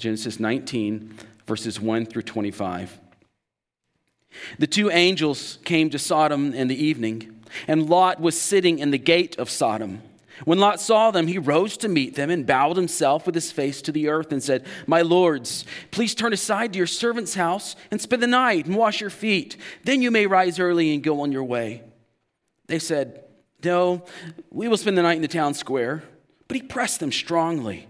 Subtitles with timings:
[0.00, 1.14] Genesis 19,
[1.46, 2.98] verses 1 through 25.
[4.58, 8.98] The two angels came to Sodom in the evening, and Lot was sitting in the
[8.98, 10.02] gate of Sodom.
[10.44, 13.82] When Lot saw them, he rose to meet them and bowed himself with his face
[13.82, 18.00] to the earth and said, My lords, please turn aside to your servant's house and
[18.00, 19.58] spend the night and wash your feet.
[19.84, 21.82] Then you may rise early and go on your way.
[22.68, 23.24] They said,
[23.62, 24.06] No,
[24.50, 26.02] we will spend the night in the town square.
[26.48, 27.86] But he pressed them strongly.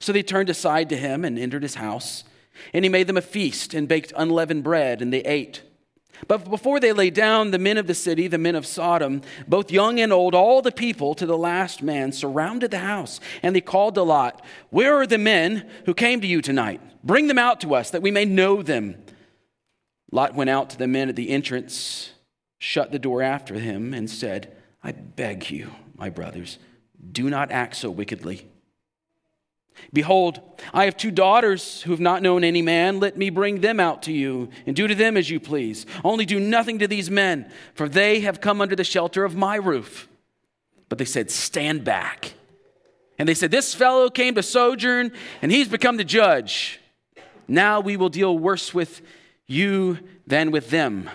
[0.00, 2.24] So they turned aside to him and entered his house.
[2.72, 5.62] And he made them a feast and baked unleavened bread, and they ate.
[6.28, 9.70] But before they lay down, the men of the city, the men of Sodom, both
[9.70, 13.20] young and old, all the people to the last man, surrounded the house.
[13.42, 16.80] And they called to Lot, Where are the men who came to you tonight?
[17.02, 18.96] Bring them out to us, that we may know them.
[20.12, 22.10] Lot went out to the men at the entrance,
[22.58, 26.58] shut the door after him, and said, I beg you, my brothers,
[27.12, 28.49] do not act so wickedly.
[29.92, 30.40] Behold,
[30.72, 33.00] I have two daughters who have not known any man.
[33.00, 35.86] Let me bring them out to you, and do to them as you please.
[36.04, 39.56] Only do nothing to these men, for they have come under the shelter of my
[39.56, 40.08] roof.
[40.88, 42.34] But they said, Stand back.
[43.18, 46.80] And they said, This fellow came to sojourn, and he's become the judge.
[47.48, 49.02] Now we will deal worse with
[49.46, 51.10] you than with them.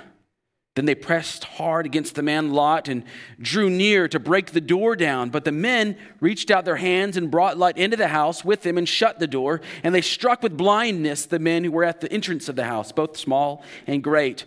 [0.75, 3.03] Then they pressed hard against the man Lot and
[3.39, 5.29] drew near to break the door down.
[5.29, 8.77] But the men reached out their hands and brought Lot into the house with them
[8.77, 9.61] and shut the door.
[9.83, 12.91] And they struck with blindness the men who were at the entrance of the house,
[12.91, 14.43] both small and great,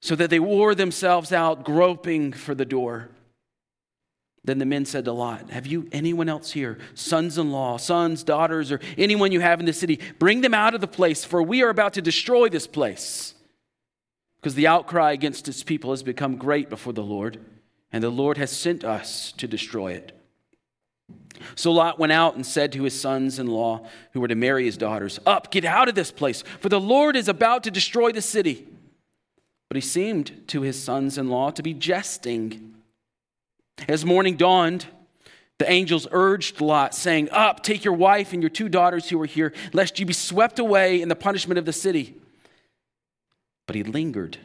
[0.00, 3.10] so that they wore themselves out, groping for the door.
[4.44, 8.22] Then the men said to Lot, Have you anyone else here, sons in law, sons,
[8.22, 10.00] daughters, or anyone you have in the city?
[10.18, 13.34] Bring them out of the place, for we are about to destroy this place
[14.40, 17.40] because the outcry against his people has become great before the Lord,
[17.92, 20.12] and the Lord has sent us to destroy it.
[21.54, 24.64] So Lot went out and said to his sons in law, who were to marry
[24.64, 28.12] his daughters, Up, get out of this place, for the Lord is about to destroy
[28.12, 28.66] the city.
[29.68, 32.74] But he seemed to his sons in law to be jesting.
[33.88, 34.86] As morning dawned,
[35.58, 39.26] the angels urged Lot, saying, Up, take your wife and your two daughters who are
[39.26, 42.16] here, lest you be swept away in the punishment of the city
[43.68, 44.38] but he lingered.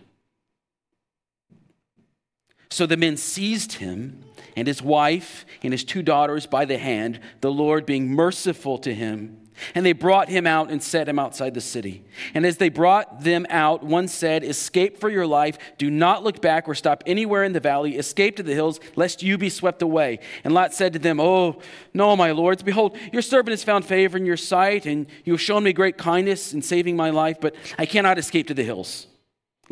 [2.70, 4.24] So the men seized him
[4.56, 8.94] and his wife and his two daughters by the hand, the Lord being merciful to
[8.94, 9.44] him.
[9.76, 12.04] And they brought him out and set him outside the city.
[12.34, 15.58] And as they brought them out, one said, Escape for your life.
[15.78, 17.96] Do not look back or stop anywhere in the valley.
[17.98, 20.20] Escape to the hills, lest you be swept away.
[20.44, 21.62] And Lot said to them, Oh,
[21.94, 22.64] no, my lords.
[22.64, 25.98] Behold, your servant has found favor in your sight, and you have shown me great
[25.98, 29.08] kindness in saving my life, but I cannot escape to the hills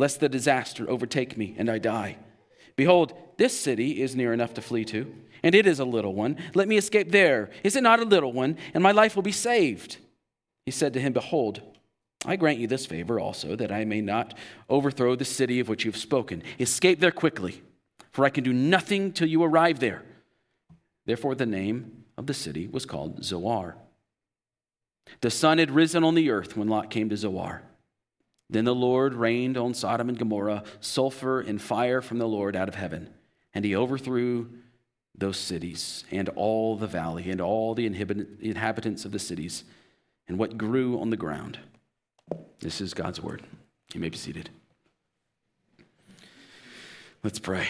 [0.02, 2.18] lest the disaster overtake me and I die.
[2.76, 5.14] Behold, this city is near enough to flee to,
[5.44, 6.38] and it is a little one.
[6.56, 7.52] Let me escape there.
[7.64, 8.58] Is it not a little one?
[8.74, 9.98] And my life will be saved.
[10.66, 11.62] He said to him, Behold,
[12.26, 14.36] I grant you this favor also, that I may not
[14.72, 16.42] overthrow the city of which you have spoken.
[16.60, 17.62] Escape there quickly,
[18.12, 20.02] for I can do nothing till you arrive there.
[21.06, 23.78] Therefore, the name of the city was called Zoar.
[25.22, 27.62] The sun had risen on the earth when Lot came to Zoar.
[28.52, 32.68] Then the Lord rained on Sodom and Gomorrah sulfur and fire from the Lord out
[32.68, 33.10] of heaven,
[33.54, 34.50] and he overthrew
[35.18, 39.64] those cities and all the valley and all the inhabitants of the cities
[40.28, 41.60] and what grew on the ground.
[42.60, 43.42] This is God's word.
[43.94, 44.50] You may be seated.
[47.24, 47.68] Let's pray.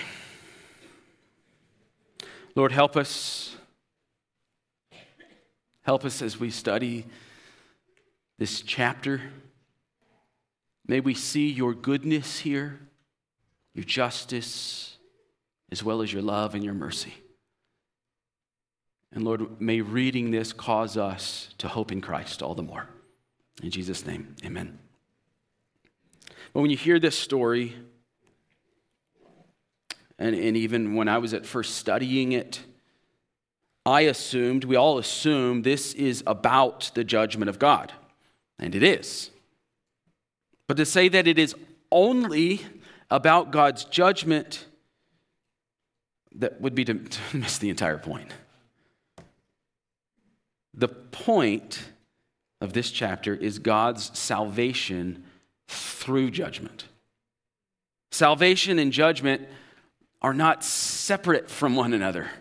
[2.56, 3.56] Lord, help us.
[5.84, 7.06] Help us as we study
[8.38, 9.22] this chapter.
[10.92, 12.78] May we see your goodness here,
[13.74, 14.98] your justice,
[15.72, 17.14] as well as your love and your mercy.
[19.14, 22.90] And Lord, may reading this cause us to hope in Christ all the more.
[23.64, 24.80] In Jesus' name, amen.
[26.52, 27.74] But when you hear this story,
[30.20, 32.60] and, and even when I was at first studying it,
[33.86, 37.94] I assumed, we all assume, this is about the judgment of God.
[38.60, 39.32] And it is.
[40.72, 41.54] But to say that it is
[41.92, 42.62] only
[43.10, 44.68] about God's judgment,
[46.36, 48.32] that would be to, to miss the entire point.
[50.74, 51.84] The point
[52.62, 55.26] of this chapter is God's salvation
[55.68, 56.86] through judgment.
[58.14, 59.50] Salvation and judgment
[60.22, 62.32] are not separate from one another.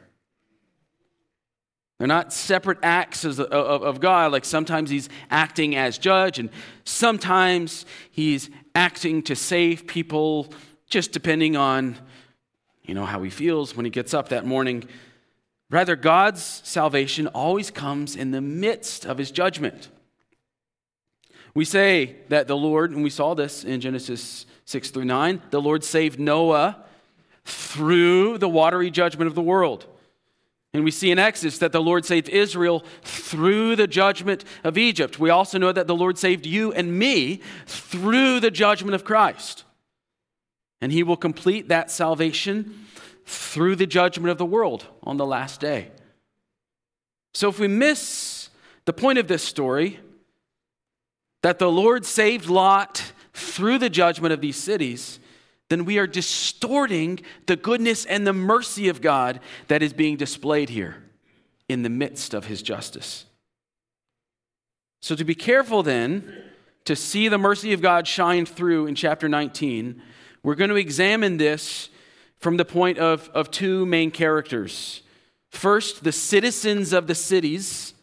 [2.00, 4.32] They're not separate acts of, God.
[4.32, 6.48] Like sometimes he's acting as judge, and
[6.82, 10.50] sometimes he's acting to save people,
[10.88, 11.98] just depending on,
[12.84, 14.84] you know, how he feels when he gets up that morning.
[15.68, 19.90] Rather, God's salvation always comes in the midst of his judgment.
[21.52, 25.60] We say that the Lord, and we saw this in Genesis 6 through 9, the
[25.60, 26.82] Lord saved Noah
[27.44, 29.84] through the watery judgment of the world.
[30.72, 35.18] And we see in Exodus that the Lord saved Israel through the judgment of Egypt.
[35.18, 39.64] We also know that the Lord saved you and me through the judgment of Christ.
[40.80, 42.86] And he will complete that salvation
[43.26, 45.90] through the judgment of the world on the last day.
[47.34, 48.48] So if we miss
[48.86, 50.00] the point of this story,
[51.42, 55.19] that the Lord saved Lot through the judgment of these cities,
[55.70, 60.68] then we are distorting the goodness and the mercy of God that is being displayed
[60.68, 61.02] here
[61.68, 63.24] in the midst of his justice.
[65.00, 66.44] So, to be careful then,
[66.84, 70.02] to see the mercy of God shine through in chapter 19,
[70.42, 71.88] we're going to examine this
[72.38, 75.02] from the point of, of two main characters.
[75.50, 77.94] First, the citizens of the cities,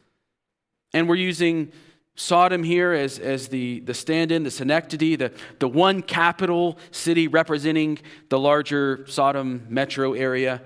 [0.94, 1.72] and we're using
[2.20, 7.28] Sodom here as, as the, the stand in, the Synecdoche, the, the one capital city
[7.28, 8.00] representing
[8.30, 10.64] the larger Sodom metro area,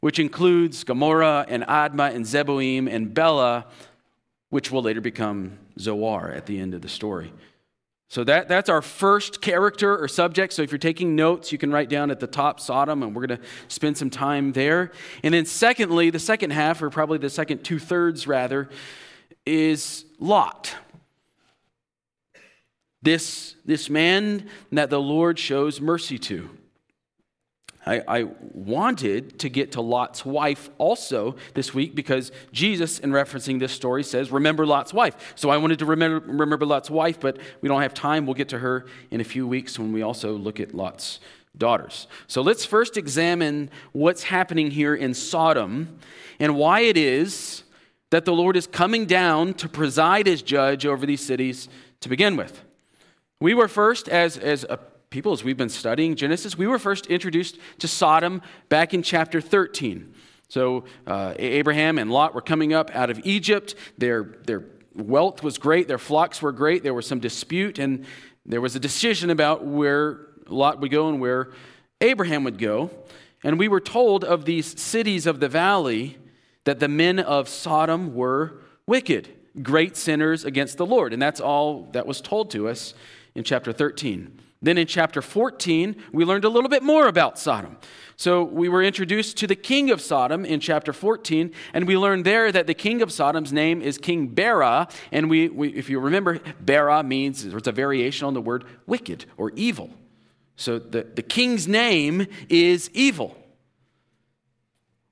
[0.00, 3.64] which includes Gomorrah and Admah and Zeboim and Bela,
[4.50, 7.32] which will later become Zoar at the end of the story.
[8.08, 10.52] So that, that's our first character or subject.
[10.52, 13.26] So if you're taking notes, you can write down at the top Sodom, and we're
[13.26, 14.92] going to spend some time there.
[15.22, 18.68] And then, secondly, the second half, or probably the second two thirds rather,
[19.46, 20.74] is Lot.
[23.02, 26.50] This, this man that the Lord shows mercy to.
[27.86, 33.58] I, I, wanted to get to Lot's wife also this week because Jesus, in referencing
[33.58, 35.32] this story, says, Remember Lot's wife.
[35.34, 38.26] So I wanted to remember, remember Lot's wife, but we don't have time.
[38.26, 41.20] We'll get to her in a few weeks when we also look at Lot's
[41.56, 42.06] daughters.
[42.26, 45.98] So let's first examine what's happening here in Sodom
[46.38, 47.64] and why it is
[48.10, 51.68] that the Lord is coming down to preside as judge over these cities
[52.00, 52.62] to begin with.
[53.42, 54.78] We were first, as, as a
[55.08, 59.40] people, as we've been studying Genesis, we were first introduced to Sodom back in chapter
[59.40, 60.12] 13.
[60.48, 63.76] So uh, Abraham and Lot were coming up out of Egypt.
[63.96, 66.82] Their, their wealth was great, their flocks were great.
[66.82, 68.04] There was some dispute, and
[68.44, 71.50] there was a decision about where Lot would go and where
[72.02, 72.90] Abraham would go.
[73.42, 76.18] And we were told of these cities of the valley
[76.64, 79.30] that the men of Sodom were wicked,
[79.62, 81.14] great sinners against the Lord.
[81.14, 82.92] And that's all that was told to us
[83.34, 84.40] in chapter 13.
[84.62, 87.78] Then in chapter 14, we learned a little bit more about Sodom.
[88.16, 92.26] So we were introduced to the king of Sodom in chapter 14, and we learned
[92.26, 94.88] there that the king of Sodom's name is King Bera.
[95.10, 99.24] And we, we if you remember, Bera means, it's a variation on the word wicked
[99.38, 99.88] or evil.
[100.56, 103.34] So the, the king's name is evil.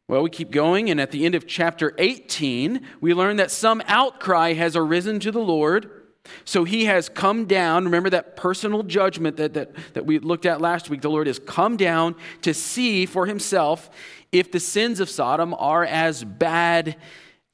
[0.08, 3.82] Well, we keep going, and at the end of chapter 18, we learn that some
[3.86, 5.97] outcry has arisen to the Lord
[6.44, 7.84] so he has come down.
[7.84, 11.00] Remember that personal judgment that, that, that we looked at last week?
[11.00, 13.90] The Lord has come down to see for himself
[14.32, 16.96] if the sins of Sodom are as bad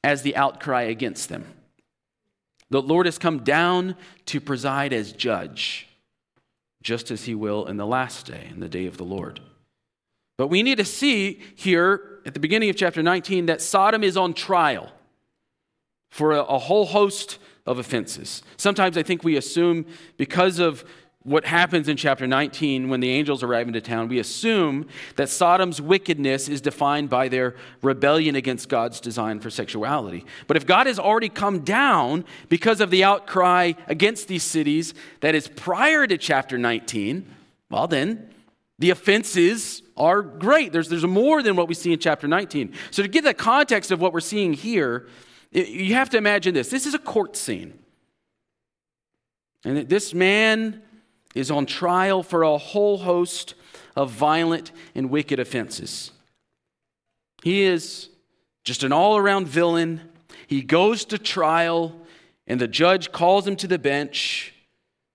[0.03, 1.45] as the outcry against them.
[2.69, 3.95] The Lord has come down
[4.27, 5.87] to preside as judge,
[6.83, 9.39] just as he will in the last day, in the day of the Lord.
[10.37, 14.17] But we need to see here at the beginning of chapter 19 that Sodom is
[14.17, 14.91] on trial
[16.09, 18.43] for a, a whole host of offenses.
[18.57, 19.85] Sometimes I think we assume
[20.17, 20.85] because of
[21.25, 25.81] what happens in chapter 19 when the angels arrive into town, we assume that Sodom's
[25.81, 30.23] wickedness is defined by their rebellion against God's design for sexuality.
[30.45, 35.33] But if God has already come down because of the outcry against these cities that
[35.33, 37.25] is prior to chapter 19,
[37.71, 38.29] well, then
[38.77, 40.73] the offenses are great.
[40.73, 42.71] There's, there's more than what we see in chapter 19.
[42.91, 45.07] So, to get the context of what we're seeing here,
[45.55, 47.77] you have to imagine this this is a court scene.
[49.63, 50.81] And this man
[51.33, 53.55] is on trial for a whole host
[53.95, 56.11] of violent and wicked offenses.
[57.43, 58.09] He is
[58.63, 60.01] just an all around villain.
[60.47, 61.95] He goes to trial,
[62.47, 64.53] and the judge calls him to the bench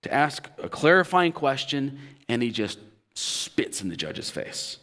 [0.01, 2.79] to ask a clarifying question, and he just
[3.13, 4.77] spits in the judge's face.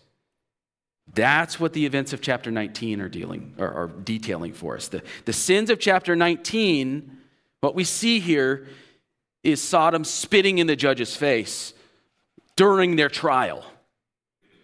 [1.15, 4.89] That's what the events of chapter 19 are dealing are, are detailing for us.
[4.89, 7.19] The, the sins of chapter 19,
[7.61, 8.67] what we see here
[9.43, 11.73] is Sodom spitting in the judge's face
[12.57, 13.65] during their trial.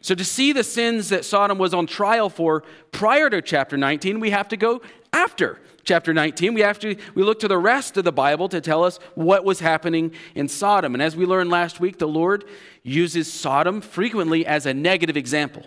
[0.01, 4.21] So, to see the sins that Sodom was on trial for prior to chapter 19,
[4.21, 4.83] we have to go
[5.15, 6.53] after chapter 19.
[6.53, 9.45] We have to we look to the rest of the Bible to tell us what
[9.45, 10.95] was happening in Sodom.
[10.95, 12.45] And as we learned last week, the Lord
[12.83, 15.65] uses Sodom frequently as a negative example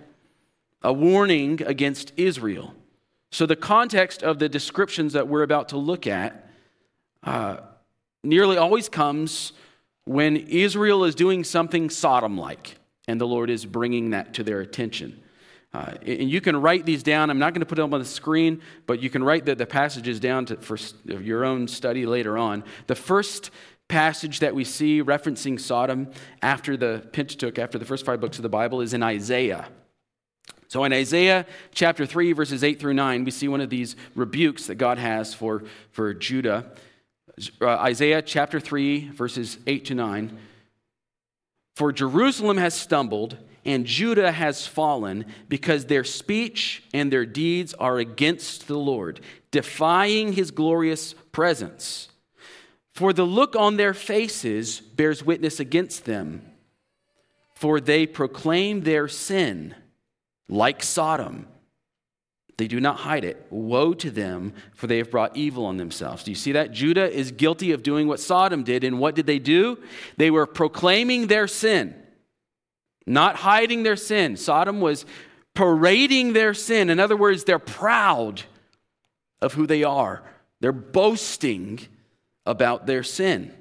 [0.81, 2.73] a warning against Israel.
[3.31, 6.49] So, the context of the descriptions that we're about to look at
[7.23, 7.57] uh,
[8.23, 9.53] nearly always comes
[10.05, 14.61] when Israel is doing something Sodom like, and the Lord is bringing that to their
[14.61, 15.21] attention.
[15.73, 17.29] Uh, and you can write these down.
[17.29, 19.65] I'm not going to put them on the screen, but you can write the, the
[19.65, 22.63] passages down to, for your own study later on.
[22.87, 23.51] The first
[23.89, 26.09] passage that we see referencing Sodom
[26.41, 29.67] after the Pentateuch, after the first five books of the Bible, is in Isaiah.
[30.69, 34.67] So in Isaiah chapter 3, verses 8 through 9, we see one of these rebukes
[34.67, 36.71] that God has for, for Judah.
[37.61, 40.37] Uh, Isaiah chapter 3, verses 8 to 9.
[41.75, 47.97] For Jerusalem has stumbled and Judah has fallen because their speech and their deeds are
[47.97, 49.19] against the Lord,
[49.51, 52.07] defying his glorious presence.
[52.93, 56.41] For the look on their faces bears witness against them,
[57.53, 59.75] for they proclaim their sin
[60.49, 61.47] like Sodom.
[62.57, 63.45] They do not hide it.
[63.51, 66.23] Woe to them, for they have brought evil on themselves.
[66.23, 66.71] Do you see that?
[66.71, 68.83] Judah is guilty of doing what Sodom did.
[68.83, 69.77] And what did they do?
[70.17, 71.95] They were proclaiming their sin,
[73.05, 74.37] not hiding their sin.
[74.37, 75.05] Sodom was
[75.53, 76.89] parading their sin.
[76.89, 78.43] In other words, they're proud
[79.41, 80.23] of who they are,
[80.61, 81.79] they're boasting
[82.45, 83.53] about their sin.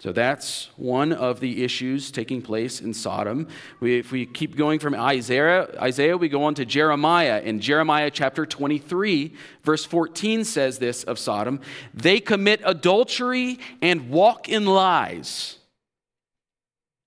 [0.00, 3.48] So that's one of the issues taking place in Sodom.
[3.80, 7.40] We, if we keep going from Isaiah, Isaiah, we go on to Jeremiah.
[7.40, 9.32] In Jeremiah chapter 23,
[9.62, 11.60] verse 14 says this of Sodom
[11.94, 15.58] They commit adultery and walk in lies.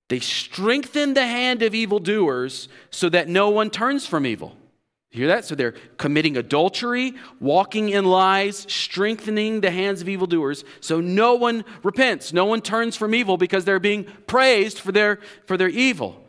[0.09, 4.55] They strengthen the hand of evildoers so that no one turns from evil.
[5.11, 5.45] You hear that?
[5.45, 10.65] So they're committing adultery, walking in lies, strengthening the hands of evildoers.
[10.81, 15.19] So no one repents, no one turns from evil because they're being praised for their,
[15.45, 16.23] for their evil.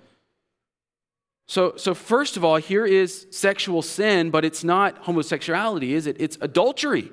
[1.49, 6.17] So, so, first of all, here is sexual sin, but it's not homosexuality, is it?
[6.21, 7.11] It's adultery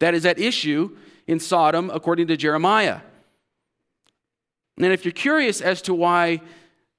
[0.00, 0.96] that is at issue
[1.28, 3.00] in Sodom, according to Jeremiah.
[4.76, 6.40] And if you're curious as to why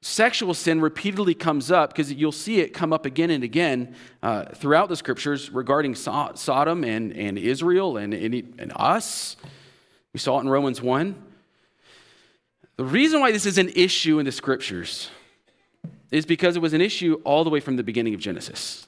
[0.02, 4.46] sexual sin repeatedly comes up because you'll see it come up again and again uh,
[4.56, 9.36] throughout the scriptures regarding so- Sodom and, and Israel and, and, and us.
[10.14, 11.16] We saw it in Romans 1.
[12.78, 15.10] The reason why this is an issue in the scriptures
[16.12, 18.88] is because it was an issue all the way from the beginning of Genesis.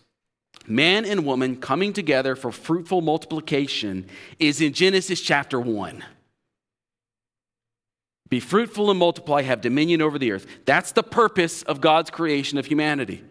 [0.67, 4.05] Man and woman coming together for fruitful multiplication
[4.37, 6.03] is in Genesis chapter 1.
[8.29, 10.45] Be fruitful and multiply, have dominion over the earth.
[10.65, 13.23] That's the purpose of God's creation of humanity.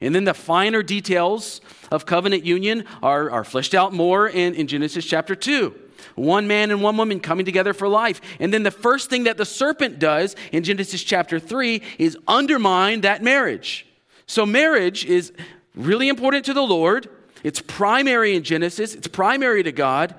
[0.00, 4.66] And then the finer details of covenant union are, are fleshed out more in, in
[4.66, 5.74] Genesis chapter 2.
[6.14, 8.22] One man and one woman coming together for life.
[8.38, 13.02] And then the first thing that the serpent does in Genesis chapter 3 is undermine
[13.02, 13.86] that marriage.
[14.26, 15.32] So marriage is
[15.74, 17.08] really important to the Lord.
[17.42, 20.14] It's primary in Genesis, it's primary to God.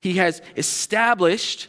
[0.00, 1.68] He has established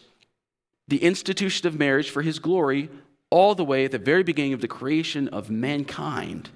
[0.91, 2.89] the institution of marriage for his glory
[3.29, 6.50] all the way at the very beginning of the creation of mankind.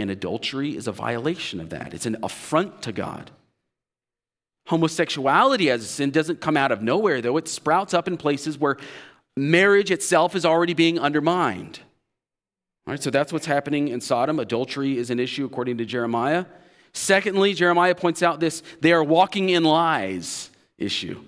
[0.00, 3.30] And adultery is a violation of that, it's an affront to God.
[4.66, 7.36] Homosexuality as a sin doesn't come out of nowhere, though.
[7.36, 8.78] It sprouts up in places where
[9.36, 11.80] marriage itself is already being undermined.
[12.86, 14.40] All right, so that's what's happening in Sodom.
[14.40, 16.46] Adultery is an issue according to Jeremiah.
[16.94, 21.22] Secondly, Jeremiah points out this they are walking in lies issue.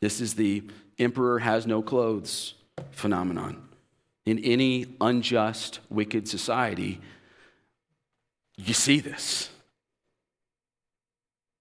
[0.00, 0.62] This is the
[0.98, 2.54] emperor has no clothes
[2.92, 3.68] phenomenon.
[4.26, 7.00] In any unjust, wicked society,
[8.56, 9.50] you see this.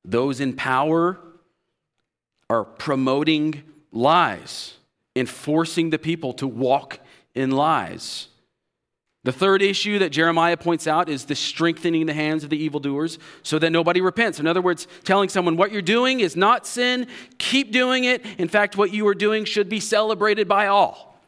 [0.03, 1.17] Those in power
[2.49, 4.75] are promoting lies,
[5.15, 6.99] and forcing the people to walk
[7.33, 8.27] in lies.
[9.27, 13.19] The third issue that Jeremiah points out is the strengthening the hands of the evildoers
[13.43, 14.39] so that nobody repents.
[14.39, 17.07] In other words, telling someone what you're doing is not sin,
[17.37, 18.25] keep doing it.
[18.37, 21.19] In fact, what you are doing should be celebrated by all.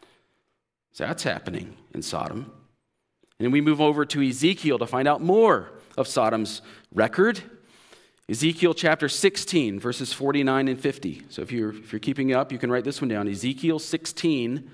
[0.94, 2.50] So that's happening in Sodom.
[3.38, 6.62] And then we move over to Ezekiel to find out more of Sodom's
[6.94, 7.41] record.
[8.29, 11.24] Ezekiel chapter 16, verses 49 and 50.
[11.27, 13.27] So if you're, if you're keeping up, you can write this one down.
[13.27, 14.72] Ezekiel 16,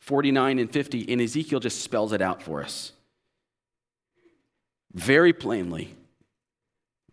[0.00, 2.92] 49 and 50, and Ezekiel just spells it out for us.
[4.94, 5.94] Very plainly.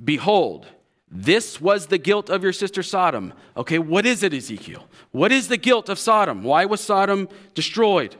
[0.04, 0.68] Behold,
[1.10, 3.34] this was the guilt of your sister Sodom.
[3.56, 4.88] Okay, what is it, Ezekiel?
[5.12, 6.44] What is the guilt of Sodom?
[6.44, 8.16] Why was Sodom destroyed?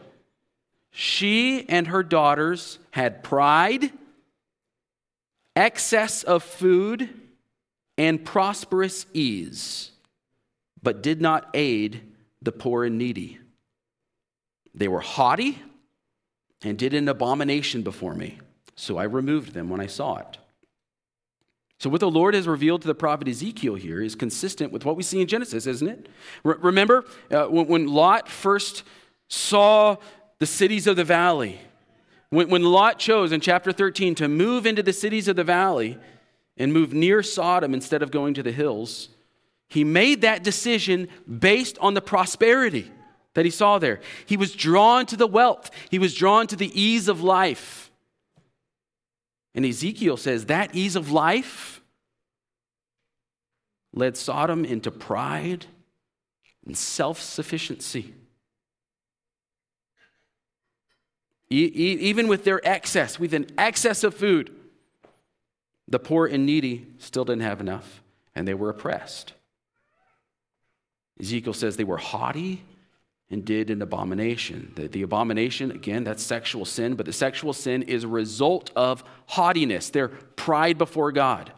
[0.92, 3.92] She and her daughters had pride,
[5.56, 7.10] excess of food,
[7.98, 9.92] and prosperous ease,
[10.82, 12.02] but did not aid
[12.42, 13.40] the poor and needy.
[14.76, 15.60] They were haughty
[16.62, 18.40] and did an abomination before me.
[18.76, 20.38] So I removed them when I saw it.
[21.78, 24.96] So, what the Lord has revealed to the prophet Ezekiel here is consistent with what
[24.96, 26.10] we see in Genesis, isn't it?
[26.44, 28.84] Re- remember uh, when, when, Lot first
[29.28, 29.98] saw
[30.40, 31.60] the cities of the valley,
[32.30, 35.98] when, when Lot chose in chapter 13 to move into the cities of the valley
[36.56, 39.10] and move near Sodom instead of going to the hills,
[39.68, 42.90] he made that decision based on the prosperity
[43.36, 44.02] that he saw there.
[44.26, 47.92] He was drawn to the wealth, he was drawn to the ease of life.
[49.54, 51.82] And Ezekiel says that ease of life
[53.94, 55.68] led Sodom into pride
[56.66, 58.14] and self sufficiency.
[61.48, 64.52] even with their excess, with an excess of food,
[65.88, 68.02] the poor and needy still didn't have enough,
[68.34, 69.34] and they were oppressed.
[71.20, 72.64] Ezekiel says they were haughty
[73.30, 74.72] and did an abomination.
[74.76, 79.04] The, the, abomination, again, that's sexual sin, but the sexual sin is a result of
[79.28, 81.52] haughtiness, their pride before God.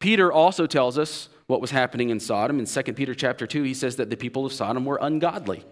[0.00, 2.58] Peter also tells us what was happening in Sodom.
[2.58, 5.64] In 2 Peter chapter 2, he says that the people of Sodom were ungodly.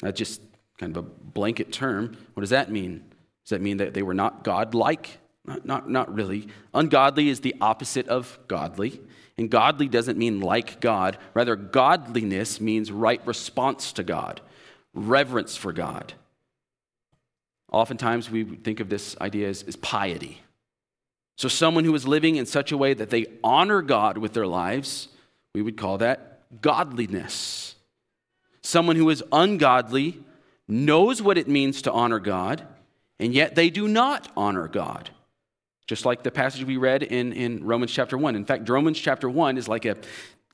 [0.00, 0.42] That's just
[0.78, 2.16] kind of a blanket term.
[2.34, 3.04] What does that mean?
[3.44, 5.19] Does that mean that they were not godlike?
[5.44, 6.48] Not, not, not really.
[6.74, 9.00] Ungodly is the opposite of godly.
[9.38, 11.16] And godly doesn't mean like God.
[11.32, 14.40] Rather, godliness means right response to God,
[14.92, 16.12] reverence for God.
[17.72, 20.42] Oftentimes, we think of this idea as, as piety.
[21.38, 24.46] So, someone who is living in such a way that they honor God with their
[24.46, 25.08] lives,
[25.54, 27.76] we would call that godliness.
[28.60, 30.22] Someone who is ungodly
[30.68, 32.66] knows what it means to honor God,
[33.18, 35.10] and yet they do not honor God
[35.90, 38.36] just like the passage we read in, in Romans chapter 1.
[38.36, 39.96] In fact, Romans chapter 1 is like a,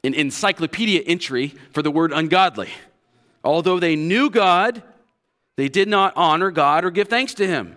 [0.02, 2.70] an encyclopedia entry for the word ungodly.
[3.44, 4.82] Although they knew God,
[5.56, 7.76] they did not honor God or give thanks to Him.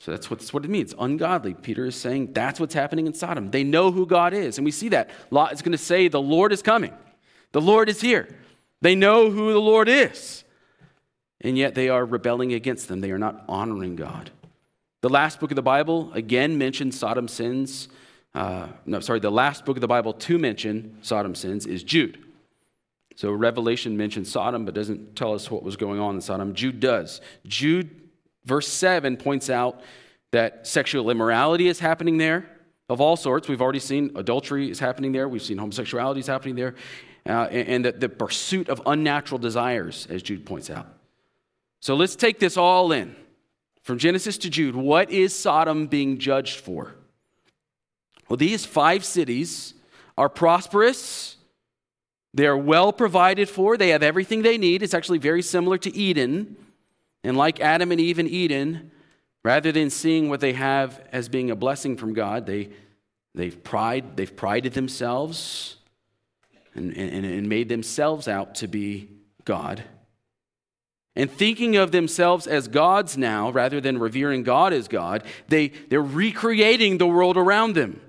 [0.00, 0.92] So that's, what, that's what it means.
[0.98, 1.54] Ungodly.
[1.54, 3.52] Peter is saying that's what's happening in Sodom.
[3.52, 4.58] They know who God is.
[4.58, 5.10] And we see that.
[5.30, 6.92] Lot is going to say, The Lord is coming.
[7.52, 8.28] The Lord is here.
[8.82, 10.42] They know who the Lord is.
[11.42, 13.00] And yet they are rebelling against them.
[13.00, 14.32] They are not honoring God.
[15.02, 17.88] The last book of the Bible, again, mentions Sodom sins.
[18.34, 22.18] Uh, no, sorry, the last book of the Bible to mention Sodom sins is Jude.
[23.16, 26.54] So Revelation mentions Sodom, but doesn't tell us what was going on in Sodom.
[26.54, 27.22] Jude does.
[27.46, 27.90] Jude,
[28.44, 29.80] verse 7, points out
[30.32, 32.46] that sexual immorality is happening there
[32.90, 33.48] of all sorts.
[33.48, 36.74] We've already seen adultery is happening there, we've seen homosexuality is happening there,
[37.26, 40.86] uh, and, and the pursuit of unnatural desires, as Jude points out.
[41.80, 43.16] So let's take this all in.
[43.82, 46.94] From Genesis to Jude, what is Sodom being judged for?
[48.28, 49.74] Well, these five cities
[50.16, 51.36] are prosperous.
[52.32, 53.76] They are well provided for.
[53.76, 54.82] They have everything they need.
[54.82, 56.56] It's actually very similar to Eden.
[57.24, 58.92] And like Adam and Eve in Eden,
[59.42, 62.70] rather than seeing what they have as being a blessing from God, they,
[63.34, 65.76] they've, pride, they've prided themselves
[66.74, 69.08] and, and, and made themselves out to be
[69.44, 69.82] God
[71.16, 76.00] and thinking of themselves as gods now, rather than revering God as God, they, they're
[76.00, 78.00] recreating the world around them.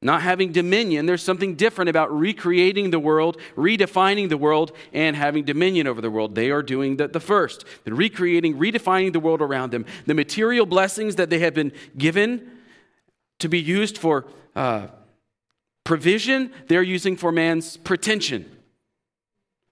[0.00, 5.42] Not having dominion, there's something different about recreating the world, redefining the world, and having
[5.42, 6.36] dominion over the world.
[6.36, 7.64] They are doing the, the first.
[7.82, 9.86] They're recreating, redefining the world around them.
[10.06, 12.48] The material blessings that they have been given
[13.40, 14.86] to be used for uh,
[15.82, 18.57] provision, they're using for man's pretension.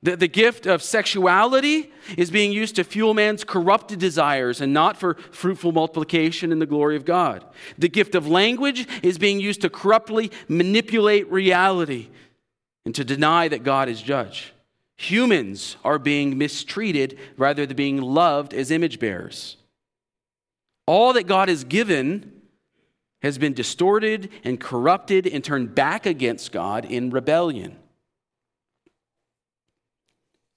[0.06, 4.96] The, the gift of sexuality is being used to fuel man's corrupted desires and not
[4.96, 7.44] for fruitful multiplication in the glory of God.
[7.76, 12.06] The gift of language is being used to corruptly manipulate reality
[12.84, 14.52] and to deny that God is judge.
[14.98, 19.56] Humans are being mistreated rather than being loved as image bearers.
[20.86, 22.42] All that God has given
[23.22, 27.76] has been distorted and corrupted and turned back against God in rebellion.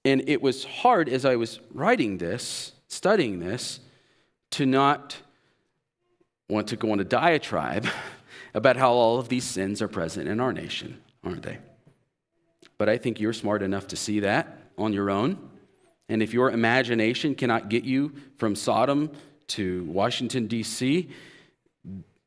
[0.04, 3.80] And it was hard as I was writing this, studying this,
[4.52, 5.16] to not
[6.48, 7.86] want to go on a diatribe
[8.54, 11.58] about how all of these sins are present in our nation, aren't they?
[12.78, 15.50] But I think you're smart enough to see that on your own.
[16.08, 19.12] And if your imagination cannot get you from Sodom
[19.48, 21.08] to Washington, D.C.,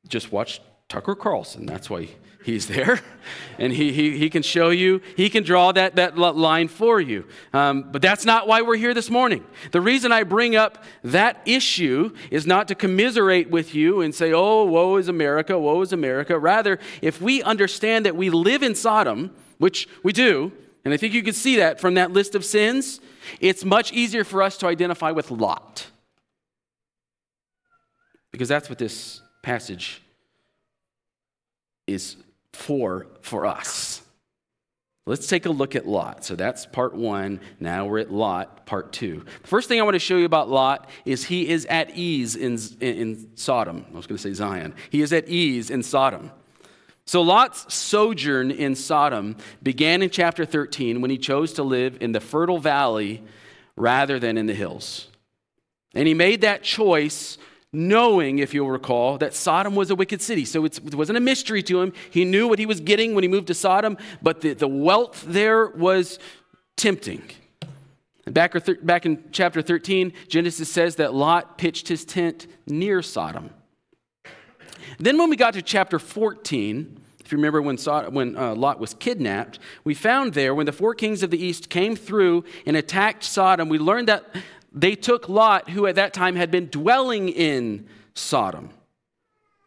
[0.08, 0.62] just watch
[0.94, 1.66] Tucker Carlson.
[1.66, 2.08] That's why
[2.44, 3.00] He's there,
[3.58, 7.26] and he, he, he can show you, he can draw that, that line for you.
[7.54, 9.44] Um, but that's not why we're here this morning.
[9.72, 14.34] The reason I bring up that issue is not to commiserate with you and say,
[14.34, 16.38] oh, woe is America, woe is America.
[16.38, 20.52] Rather, if we understand that we live in Sodom, which we do,
[20.86, 23.00] and I think you can see that from that list of sins,
[23.40, 25.88] it's much easier for us to identify with Lot.
[28.32, 30.03] Because that's what this passage
[31.88, 32.18] is
[32.54, 34.02] for for us.
[35.06, 36.24] Let's take a look at Lot.
[36.24, 37.42] So that's part one.
[37.60, 39.26] Now we're at Lot, part two.
[39.42, 42.38] The first thing I want to show you about Lot is he is at ease
[42.38, 43.86] in, in Sodom.
[43.92, 44.74] I was going to say Zion.
[44.92, 46.32] He is at ease in Sodom.
[47.06, 52.14] So Lot's sojourn in Sodom began in chapter 13 when he chose to live in
[52.14, 53.22] the fertile valley
[53.76, 55.10] rather than in the hills.
[55.94, 57.38] And he made that choice
[57.74, 60.46] knowing, if you'll recall, that Sodom was a wicked city.
[60.46, 61.92] So it wasn't a mystery to him.
[62.12, 65.26] He knew what he was getting when he moved to Sodom, but the, the wealth
[65.28, 66.20] there was
[66.78, 67.24] tempting.
[68.26, 73.50] Back, back in chapter 13, Genesis says that Lot pitched his tent near Sodom.
[75.00, 78.94] Then, when we got to chapter 14, if you remember when, when uh, Lot was
[78.94, 83.24] kidnapped, we found there when the four kings of the east came through and attacked
[83.24, 84.36] Sodom, we learned that
[84.74, 88.72] they took Lot, who at that time had been dwelling in Sodom.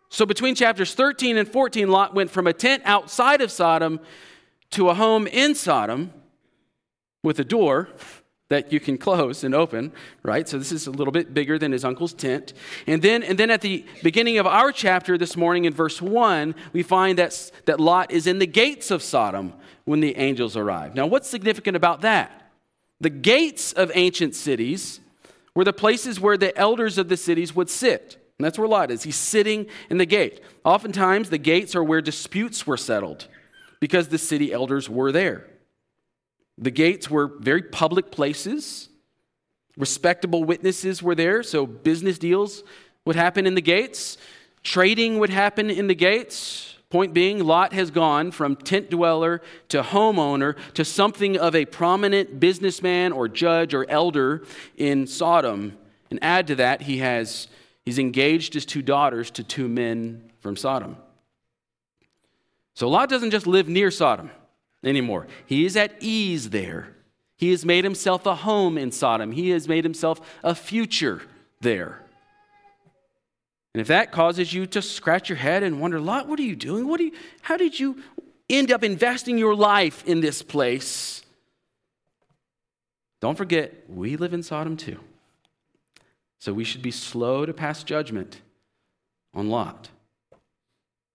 [0.09, 4.01] So between chapters 13 and 14, Lot went from a tent outside of Sodom
[4.71, 6.13] to a home in Sodom
[7.23, 7.89] with a door
[8.49, 9.93] that you can close and open,
[10.23, 10.49] right?
[10.49, 12.53] So this is a little bit bigger than his uncle's tent.
[12.87, 16.55] And then, and then at the beginning of our chapter this morning in verse 1,
[16.73, 19.53] we find that, that Lot is in the gates of Sodom
[19.85, 20.95] when the angels arrive.
[20.95, 22.46] Now, what's significant about that?
[23.01, 25.01] The gates of ancient cities
[25.55, 28.19] were the places where the elders of the cities would sit.
[28.39, 29.03] And that's where Lot is.
[29.03, 30.43] He's sitting in the gate.
[30.65, 33.29] Oftentimes, the gates are where disputes were settled
[33.81, 35.47] because the city elders were there.
[36.59, 38.89] The gates were very public places.
[39.77, 42.63] Respectable witnesses were there, so business deals
[43.05, 44.17] would happen in the gates.
[44.63, 46.76] Trading would happen in the gates.
[46.89, 52.39] Point being, Lot has gone from tent dweller to homeowner to something of a prominent
[52.39, 54.45] businessman or judge or elder
[54.77, 55.77] in Sodom.
[56.11, 57.49] And add to that, he has
[57.85, 60.97] he's engaged his two daughters to two men from Sodom.
[62.75, 64.31] So Lot doesn't just live near Sodom
[64.85, 65.27] anymore.
[65.47, 66.95] He is at ease there.
[67.37, 69.33] He has made himself a home in Sodom.
[69.33, 71.23] He has made himself a future
[71.61, 72.06] there.
[73.77, 76.57] And if that causes you to scratch your head and wonder, Lot, what are you
[76.57, 76.89] doing?
[76.89, 77.13] What are you,
[77.43, 78.03] how did you
[78.49, 81.23] end up investing your life in this place?
[83.21, 84.99] Don't forget, we live in Sodom too.
[86.39, 88.41] So we should be slow to pass judgment
[89.35, 89.91] on Lot.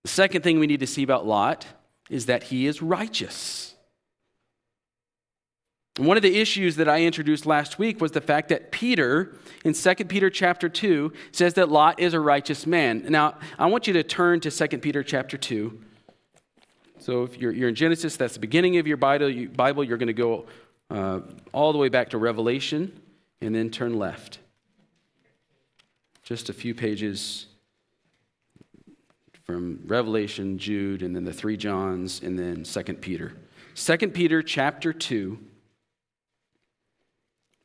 [0.04, 1.66] The second thing we need to see about Lot
[2.12, 3.74] is that he is righteous.
[5.98, 9.74] One of the issues that I introduced last week was the fact that Peter, in
[9.74, 13.06] 2 Peter chapter 2, says that Lot is a righteous man.
[13.10, 15.80] Now, I want you to turn to 2 Peter chapter 2.
[17.00, 19.84] So if you're, you're in Genesis, that's the beginning of your Bible.
[19.84, 20.46] You're going to go
[20.90, 21.22] uh,
[21.52, 23.00] all the way back to Revelation
[23.42, 24.40] and then turn left.
[26.24, 27.48] Just a few pages
[29.44, 33.34] from Revelation, Jude, and then the three Johns, and then 2 Peter.
[33.76, 35.40] 2 Peter chapter 2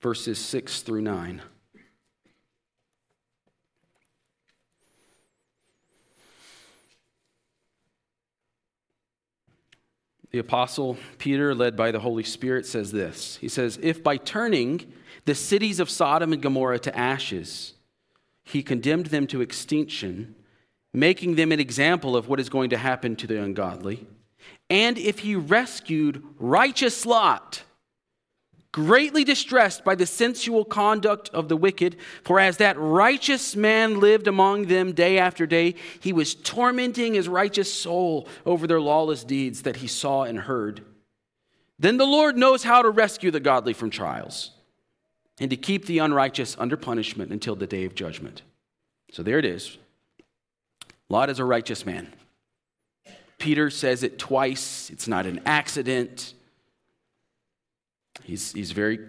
[0.00, 1.42] verses 6 through 9.
[10.36, 13.36] The Apostle Peter, led by the Holy Spirit, says this.
[13.36, 14.92] He says, If by turning
[15.24, 17.72] the cities of Sodom and Gomorrah to ashes,
[18.44, 20.34] he condemned them to extinction,
[20.92, 24.06] making them an example of what is going to happen to the ungodly,
[24.68, 27.62] and if he rescued righteous Lot,
[28.76, 31.96] greatly distressed by the sensual conduct of the wicked.
[32.24, 37.26] For as that righteous man lived among them day after day, he was tormenting his
[37.26, 40.84] righteous soul over their lawless deeds that he saw and heard.
[41.78, 44.50] Then the Lord knows how to rescue the godly from trials
[45.40, 48.42] and to keep the unrighteous under punishment until the day of judgment.
[49.10, 49.78] So there it is.
[51.08, 52.12] Lot is a righteous man.
[53.38, 54.90] Peter says it twice.
[54.90, 56.34] It's not an accident.
[58.22, 59.00] He's, he's very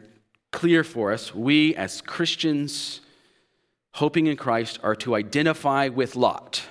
[0.52, 1.34] clear for us.
[1.34, 3.02] We, as Christians
[3.94, 6.64] hoping in Christ, are to identify with Lot.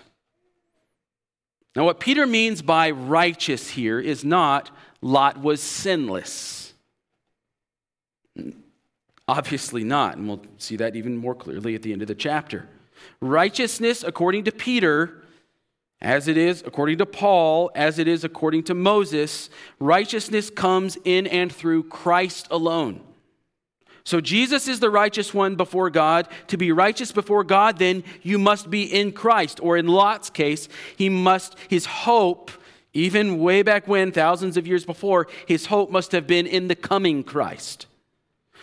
[1.75, 4.71] Now, what Peter means by righteous here is not
[5.03, 6.73] Lot was sinless.
[9.29, 12.69] Obviously not, and we'll see that even more clearly at the end of the chapter.
[13.21, 15.23] Righteousness, according to Peter,
[16.01, 19.49] as it is according to Paul, as it is according to Moses,
[19.81, 23.01] righteousness comes in and through Christ alone.
[24.05, 26.29] So Jesus is the righteous one before God.
[26.49, 29.59] To be righteous before God, then you must be in Christ.
[29.61, 32.53] Or in Lot's case, he must, his hope,
[32.93, 36.77] even way back when, thousands of years before, his hope must have been in the
[36.77, 37.87] coming Christ.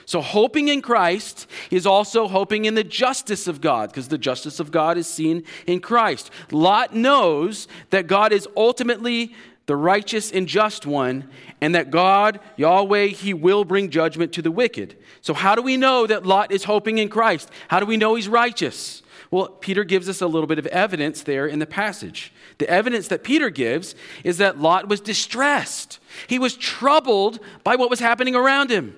[0.05, 4.59] So, hoping in Christ is also hoping in the justice of God, because the justice
[4.59, 6.31] of God is seen in Christ.
[6.51, 9.33] Lot knows that God is ultimately
[9.65, 11.29] the righteous and just one,
[11.61, 14.97] and that God, Yahweh, He will bring judgment to the wicked.
[15.21, 17.49] So, how do we know that Lot is hoping in Christ?
[17.69, 19.01] How do we know he's righteous?
[19.31, 22.31] Well, Peter gives us a little bit of evidence there in the passage.
[22.59, 27.89] The evidence that Peter gives is that Lot was distressed, he was troubled by what
[27.89, 28.95] was happening around him.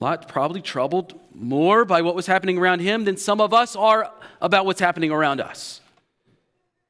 [0.00, 4.10] Lot probably troubled more by what was happening around him than some of us are
[4.40, 5.80] about what's happening around us.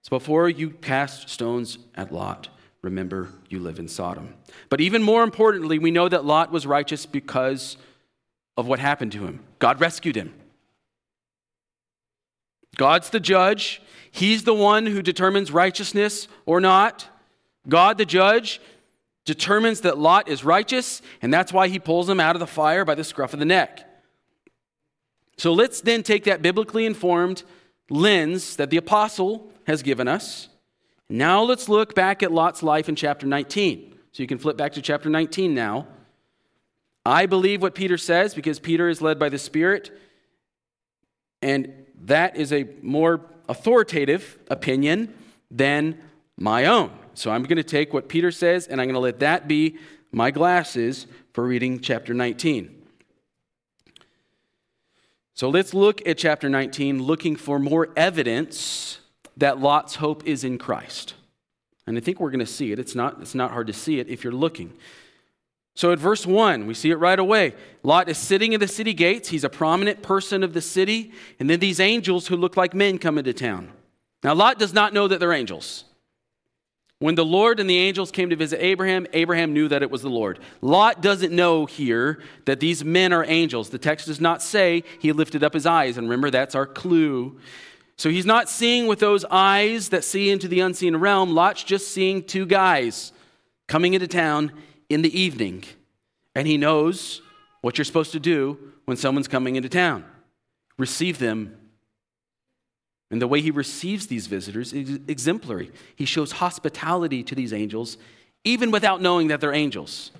[0.03, 2.49] So before you cast stones at Lot,
[2.83, 4.35] remember you live in Sodom.
[4.68, 7.77] But even more importantly, we know that Lot was righteous because
[8.57, 9.40] of what happened to him.
[9.59, 10.33] God rescued him.
[12.77, 13.83] God's the judge.
[14.11, 17.07] He's the one who determines righteousness or not.
[17.68, 18.61] God, the judge,
[19.25, 22.85] determines that Lot is righteous, and that's why he pulls him out of the fire
[22.85, 23.87] by the scruff of the neck.
[25.37, 27.45] So let's then take that biblically informed
[27.89, 30.49] lens that the apostle has given us.
[31.09, 33.95] Now let's look back at Lot's life in chapter 19.
[34.13, 35.87] So you can flip back to chapter 19 now.
[37.05, 39.91] I believe what Peter says because Peter is led by the Spirit,
[41.41, 45.15] and that is a more authoritative opinion
[45.51, 45.99] than
[46.37, 46.93] my own.
[47.14, 49.79] So I'm going to take what Peter says and I'm going to let that be
[50.12, 52.77] my glasses for reading chapter 19.
[55.35, 59.01] So let's look at chapter 19, looking for more evidence
[59.37, 61.14] that Lot's hope is in Christ.
[61.87, 62.79] And I think we're going to see it.
[62.79, 64.73] It's not, it's not hard to see it if you're looking.
[65.75, 67.55] So at verse 1, we see it right away.
[67.83, 69.31] Lot is sitting in the city gates.
[69.31, 71.12] He's a prominent person of the city.
[71.38, 73.73] And then these angels who look like men come into town.
[74.23, 75.85] Now, Lot does not know that they're angels.
[77.01, 80.03] When the Lord and the angels came to visit Abraham, Abraham knew that it was
[80.03, 80.39] the Lord.
[80.61, 83.71] Lot doesn't know here that these men are angels.
[83.71, 85.97] The text does not say he lifted up his eyes.
[85.97, 87.41] And remember, that's our clue.
[87.97, 91.35] So he's not seeing with those eyes that see into the unseen realm.
[91.35, 93.13] Lot's just seeing two guys
[93.67, 94.53] coming into town
[94.91, 95.65] in the evening.
[96.35, 97.23] And he knows
[97.63, 100.05] what you're supposed to do when someone's coming into town
[100.81, 101.57] receive them
[103.11, 105.73] and the way he receives these visitors is exemplary.
[105.96, 107.99] He shows hospitality to these angels,
[108.44, 110.12] even without knowing that they're angels.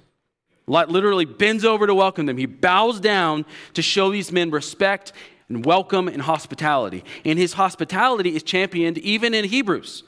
[0.66, 2.37] Lot literally bends over to welcome them.
[2.37, 5.12] He bows down to show these men respect
[5.48, 7.05] and welcome and hospitality.
[7.24, 10.05] And his hospitality is championed even in Hebrews.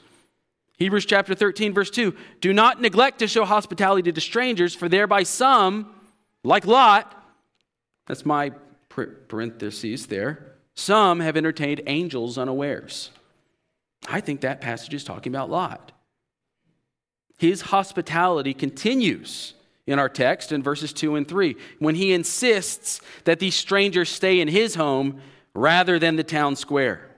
[0.77, 5.23] Hebrews chapter 13, verse 2 Do not neglect to show hospitality to strangers, for thereby
[5.23, 5.93] some,
[6.43, 7.13] like Lot,
[8.07, 8.51] that's my
[8.89, 13.11] parentheses there, some have entertained angels unawares.
[14.07, 15.91] I think that passage is talking about Lot.
[17.37, 19.53] His hospitality continues
[19.85, 24.39] in our text in verses 2 and 3 when he insists that these strangers stay
[24.39, 25.21] in his home
[25.53, 27.09] rather than the town square.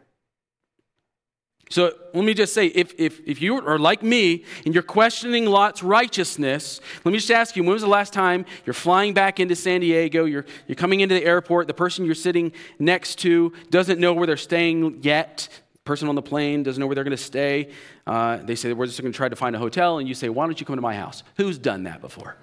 [1.69, 5.45] So let me just say if, if, if you are like me and you're questioning
[5.45, 9.39] Lot's righteousness, let me just ask you when was the last time you're flying back
[9.39, 13.51] into San Diego, you're, you're coming into the airport, the person you're sitting next to
[13.71, 17.04] doesn't know where they're staying yet, the person on the plane doesn't know where they're
[17.04, 17.71] going to stay.
[18.06, 20.30] Uh, they say, We're just going to try to find a hotel, and you say,
[20.30, 21.23] Why don't you come to my house?
[21.38, 22.38] Who's done that before?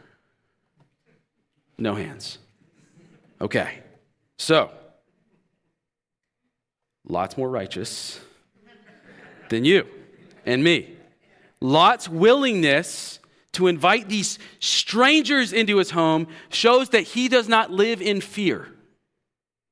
[1.79, 2.39] No hands.
[3.41, 3.79] Okay.
[4.37, 4.73] So,
[7.05, 8.21] Lot's more righteous
[9.53, 9.87] than you
[10.45, 10.97] and me.
[11.61, 13.21] Lot's willingness
[13.53, 18.69] to invite these strangers into his home shows that he does not live in fear.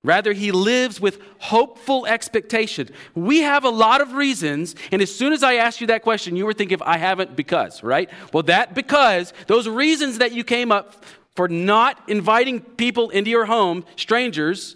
[0.04, 2.88] Rather, he lives with hopeful expectation.
[3.14, 6.36] We have a lot of reasons, and as soon as I asked you that question,
[6.36, 8.08] you were thinking, I haven't because, right?
[8.32, 11.04] Well, that because, those reasons that you came up
[11.36, 14.74] for not inviting people into your home, strangers,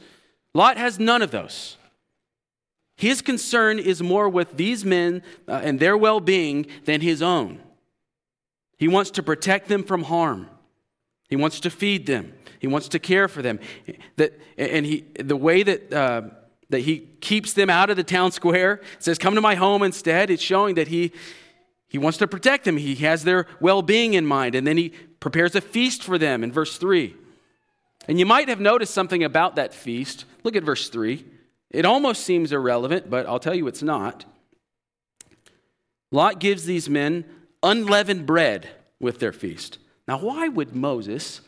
[0.53, 1.77] Lot has none of those.
[2.97, 7.61] His concern is more with these men uh, and their well being than his own.
[8.77, 10.49] He wants to protect them from harm,
[11.29, 13.59] he wants to feed them, he wants to care for them.
[14.17, 16.23] That, and he, the way that, uh,
[16.71, 20.31] that he keeps them out of the town square says, Come to my home instead.
[20.31, 21.13] It's showing that he,
[21.89, 22.77] he wants to protect them.
[22.77, 24.55] He has their well being in mind.
[24.55, 27.15] And then he prepares a feast for them in verse 3.
[28.07, 30.25] And you might have noticed something about that feast.
[30.43, 31.25] Look at verse 3.
[31.75, 34.25] It almost seems irrelevant, but I'll tell you it's not.
[36.13, 37.25] Lot gives these men
[37.65, 38.69] unleavened bread
[39.01, 39.79] with their feast.
[40.07, 41.41] Now, why would Moses,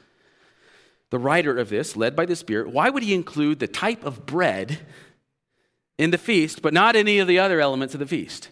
[1.11, 4.27] the writer of this, led by the Spirit, why would he include the type of
[4.27, 4.81] bread
[5.97, 8.49] in the feast, but not any of the other elements of the feast?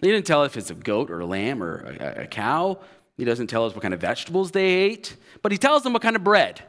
[0.00, 2.80] He didn't tell if it's a goat or a lamb or a, a cow.
[3.16, 6.02] He doesn't tell us what kind of vegetables they ate, but he tells them what
[6.02, 6.62] kind of bread.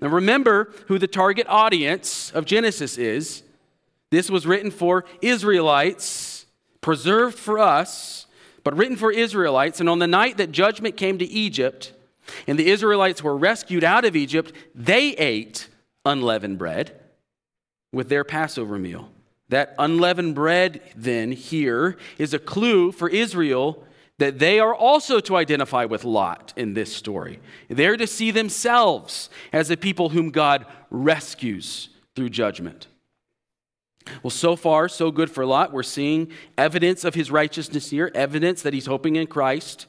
[0.00, 3.42] Now remember who the target audience of Genesis is.
[4.14, 6.46] This was written for Israelites,
[6.80, 8.26] preserved for us,
[8.62, 9.80] but written for Israelites.
[9.80, 11.92] And on the night that judgment came to Egypt,
[12.46, 15.68] and the Israelites were rescued out of Egypt, they ate
[16.04, 17.00] unleavened bread
[17.92, 19.10] with their Passover meal.
[19.48, 23.84] That unleavened bread, then, here is a clue for Israel
[24.18, 27.40] that they are also to identify with Lot in this story.
[27.68, 32.86] They're to see themselves as a people whom God rescues through judgment.
[34.22, 35.72] Well, so far, so good for Lot.
[35.72, 39.86] We're seeing evidence of his righteousness here, evidence that he's hoping in Christ.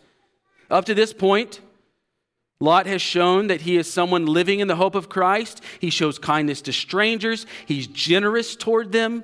[0.69, 1.59] Up to this point,
[2.59, 5.61] Lot has shown that he is someone living in the hope of Christ.
[5.79, 9.23] He shows kindness to strangers, he's generous toward them.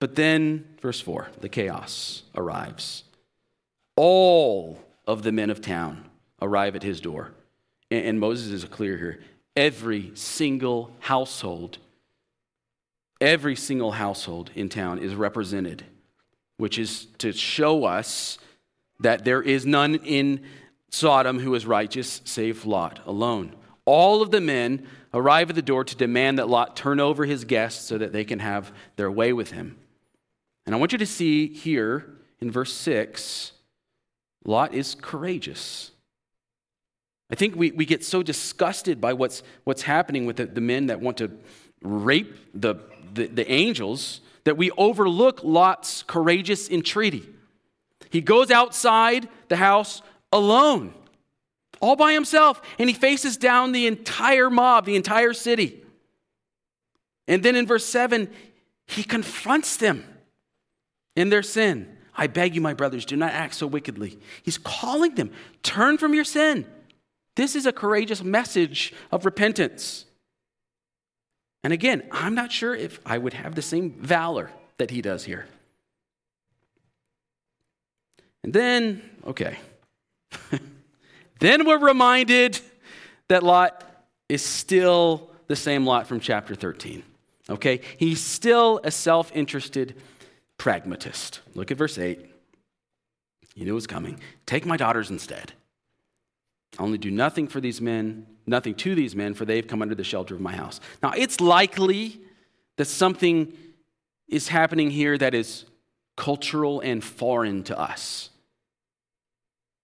[0.00, 3.04] But then, verse 4, the chaos arrives.
[3.96, 6.04] All of the men of town
[6.42, 7.32] arrive at his door.
[7.90, 9.20] And, Moses is clear here.
[9.56, 11.78] Every single household,
[13.24, 15.82] every single household in town is represented,
[16.58, 18.38] which is to show us
[19.00, 20.44] that there is none in
[20.90, 23.56] Sodom who is righteous save Lot alone.
[23.86, 27.44] All of the men arrive at the door to demand that Lot turn over his
[27.44, 29.78] guests so that they can have their way with him.
[30.66, 32.06] And I want you to see here
[32.40, 33.52] in verse 6
[34.44, 35.92] Lot is courageous.
[37.30, 40.86] I think we, we get so disgusted by what's, what's happening with the, the men
[40.86, 41.30] that want to
[41.82, 42.76] rape the,
[43.14, 47.28] the, the angels that we overlook Lot's courageous entreaty.
[48.10, 50.94] He goes outside the house alone,
[51.80, 55.82] all by himself, and he faces down the entire mob, the entire city.
[57.26, 58.30] And then in verse 7,
[58.86, 60.04] he confronts them
[61.16, 61.96] in their sin.
[62.16, 64.18] I beg you, my brothers, do not act so wickedly.
[64.42, 65.30] He's calling them,
[65.62, 66.66] turn from your sin.
[67.34, 70.04] This is a courageous message of repentance.
[71.64, 75.24] And again, I'm not sure if I would have the same valor that he does
[75.24, 75.46] here.
[78.44, 79.56] And then, okay.
[81.40, 82.60] then we're reminded
[83.28, 83.82] that Lot
[84.28, 87.02] is still the same Lot from chapter 13.
[87.48, 87.80] Okay?
[87.96, 89.94] He's still a self interested
[90.58, 91.40] pragmatist.
[91.54, 92.20] Look at verse 8.
[93.54, 94.20] You knew it was coming.
[94.44, 95.54] Take my daughters instead.
[96.78, 100.04] Only do nothing for these men, nothing to these men, for they've come under the
[100.04, 100.80] shelter of my house.
[101.02, 102.20] Now, it's likely
[102.76, 103.52] that something
[104.28, 105.64] is happening here that is
[106.16, 108.30] cultural and foreign to us.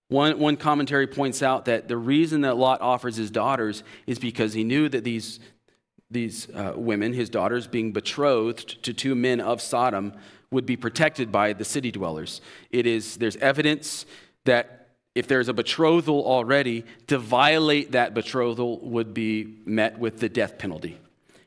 [0.09, 4.53] One, one commentary points out that the reason that Lot offers his daughters is because
[4.53, 5.39] he knew that these,
[6.11, 10.13] these uh, women, his daughters, being betrothed to two men of Sodom,
[10.51, 12.41] would be protected by the city dwellers.
[12.71, 14.05] It is, there's evidence
[14.47, 14.80] that
[15.15, 20.59] if there's a betrothal already, to violate that betrothal would be met with the death
[20.59, 20.99] penalty.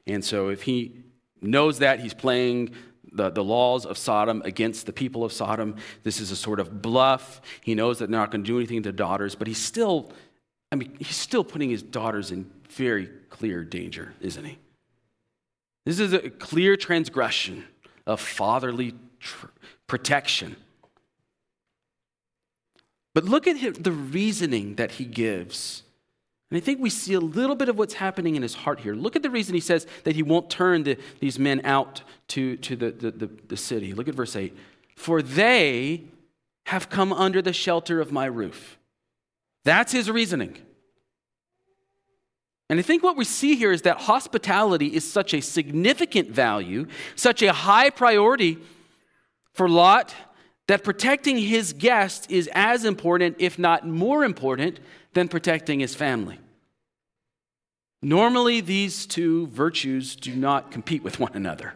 [0.06, 1.04] And so if he
[1.42, 2.72] knows that, he's playing
[3.12, 5.78] the, the laws of Sodom against the people of Sodom.
[6.04, 7.42] This is a sort of bluff.
[7.62, 10.12] He knows that they're not going to do anything to daughters, but he's still,
[10.72, 14.58] I mean, he's still putting his daughters in very clear danger, isn't he?
[15.86, 17.66] This is a clear transgression
[18.06, 19.48] of fatherly tr-
[19.88, 20.56] protection.
[23.14, 25.84] But look at the reasoning that he gives.
[26.50, 28.94] And I think we see a little bit of what's happening in his heart here.
[28.94, 32.58] Look at the reason he says that he won't turn the, these men out to,
[32.58, 33.94] to the, the, the, the city.
[33.94, 34.56] Look at verse 8.
[34.96, 36.04] For they
[36.68, 38.78] have come under the shelter of my roof.
[39.64, 40.58] That's his reasoning.
[42.70, 46.88] And I think what we see here is that hospitality is such a significant value,
[47.16, 48.58] such a high priority
[49.54, 50.16] for Lot,
[50.68, 54.80] that protecting his guest is as important, if not more important,
[55.14, 56.40] than protecting his family.
[58.02, 61.74] Normally, these two virtues do not compete with one another.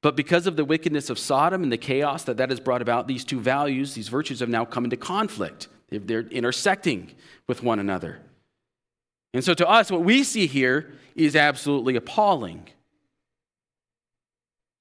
[0.00, 3.08] But because of the wickedness of Sodom and the chaos that that has brought about,
[3.08, 5.68] these two values, these virtues, have now come into conflict.
[5.90, 7.12] They're intersecting
[7.46, 8.20] with one another.
[9.34, 12.68] And so to us, what we see here is absolutely appalling.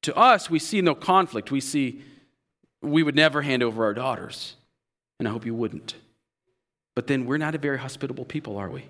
[0.03, 1.51] To us, we see no conflict.
[1.51, 2.01] We see
[2.81, 4.55] we would never hand over our daughters.
[5.19, 5.95] And I hope you wouldn't.
[6.95, 8.85] But then we're not a very hospitable people, are we?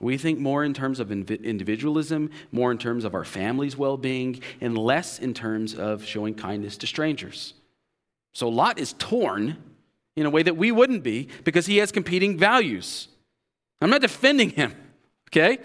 [0.00, 4.40] We think more in terms of individualism, more in terms of our family's well being,
[4.60, 7.54] and less in terms of showing kindness to strangers.
[8.32, 9.58] So Lot is torn
[10.16, 13.08] in a way that we wouldn't be because he has competing values.
[13.80, 14.74] I'm not defending him,
[15.28, 15.58] okay?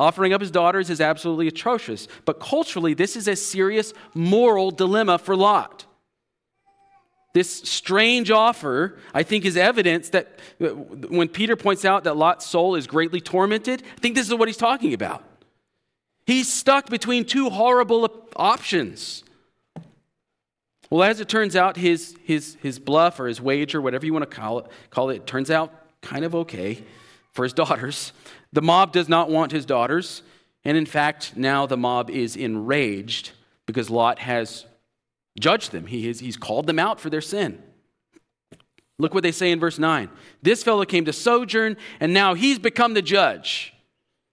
[0.00, 2.08] Offering up his daughters is absolutely atrocious.
[2.24, 5.84] But culturally, this is a serious moral dilemma for Lot.
[7.34, 12.46] this strange offer, I think, is evidence that uh, when Peter points out that Lot's
[12.46, 15.22] soul is greatly tormented, I think this is what he's talking about.
[16.24, 19.22] He's stuck between two horrible options.
[20.88, 24.28] Well, as it turns out, his, his, his bluff or his wager, whatever you want
[24.28, 26.82] to call it, call it, turns out kind of okay
[27.32, 28.14] for his daughters.
[28.52, 30.22] The mob does not want his daughters.
[30.64, 33.30] And in fact, now the mob is enraged
[33.66, 34.66] because Lot has
[35.38, 35.86] judged them.
[35.86, 37.62] He has, he's called them out for their sin.
[38.98, 40.10] Look what they say in verse 9.
[40.42, 43.72] This fellow came to sojourn, and now he's become the judge.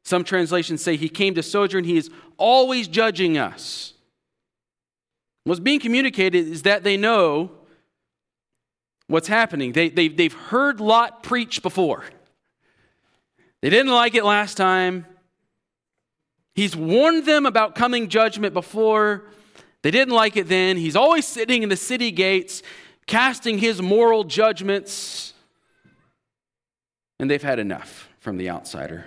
[0.04, 3.94] Some translations say he came to sojourn, he is always judging us.
[5.46, 7.52] What's being communicated is that they know
[9.08, 9.72] what's happening.
[9.72, 12.04] They, they, they've heard Lot preach before.
[13.62, 15.06] They didn't like it last time.
[16.54, 19.26] He's warned them about coming judgment before.
[19.84, 20.78] They didn't like it then.
[20.78, 22.64] He's always sitting in the city gates,
[23.06, 25.34] casting his moral judgments.
[27.20, 29.06] And they've had enough from the outsider.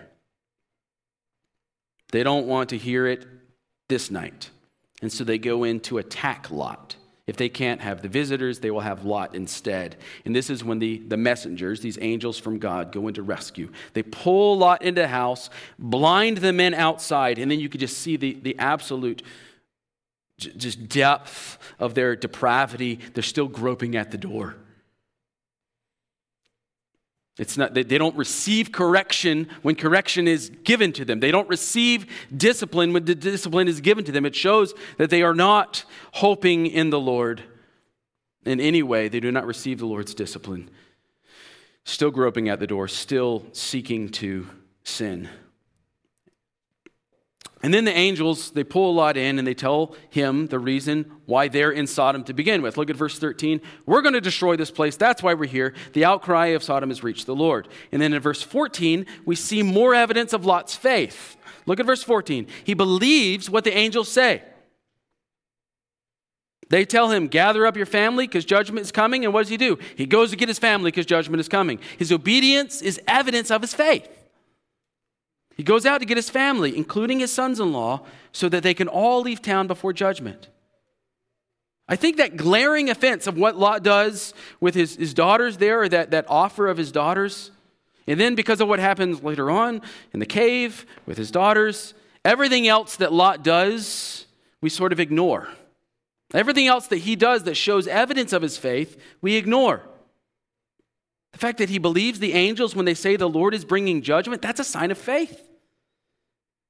[2.12, 3.26] They don't want to hear it
[3.88, 4.50] this night.
[5.02, 6.96] And so they go in to attack Lot.
[7.30, 9.96] If they can't have the visitors, they will have Lot instead.
[10.24, 13.70] And this is when the, the messengers, these angels from God, go into rescue.
[13.92, 17.98] They pull Lot into the house, blind the men outside, and then you could just
[17.98, 19.22] see the, the absolute
[20.38, 22.98] just depth of their depravity.
[23.14, 24.56] They're still groping at the door.
[27.40, 31.20] It's not, they, they don't receive correction when correction is given to them.
[31.20, 32.04] They don't receive
[32.36, 34.26] discipline when the discipline is given to them.
[34.26, 37.42] It shows that they are not hoping in the Lord
[38.44, 39.08] in any way.
[39.08, 40.68] They do not receive the Lord's discipline.
[41.84, 44.46] Still groping at the door, still seeking to
[44.84, 45.26] sin.
[47.62, 51.48] And then the angels, they pull Lot in and they tell him the reason why
[51.48, 52.78] they're in Sodom to begin with.
[52.78, 53.60] Look at verse 13.
[53.84, 54.96] We're going to destroy this place.
[54.96, 55.74] That's why we're here.
[55.92, 57.68] The outcry of Sodom has reached the Lord.
[57.92, 61.36] And then in verse 14, we see more evidence of Lot's faith.
[61.66, 62.46] Look at verse 14.
[62.64, 64.42] He believes what the angels say.
[66.70, 69.24] They tell him, Gather up your family because judgment is coming.
[69.24, 69.78] And what does he do?
[69.96, 71.78] He goes to get his family because judgment is coming.
[71.98, 74.08] His obedience is evidence of his faith.
[75.60, 78.00] He goes out to get his family, including his sons in law,
[78.32, 80.48] so that they can all leave town before judgment.
[81.86, 85.88] I think that glaring offense of what Lot does with his, his daughters there, or
[85.90, 87.50] that, that offer of his daughters,
[88.06, 89.82] and then because of what happens later on
[90.14, 91.92] in the cave with his daughters,
[92.24, 94.24] everything else that Lot does,
[94.62, 95.46] we sort of ignore.
[96.32, 99.82] Everything else that he does that shows evidence of his faith, we ignore.
[101.32, 104.40] The fact that he believes the angels when they say the Lord is bringing judgment,
[104.40, 105.48] that's a sign of faith.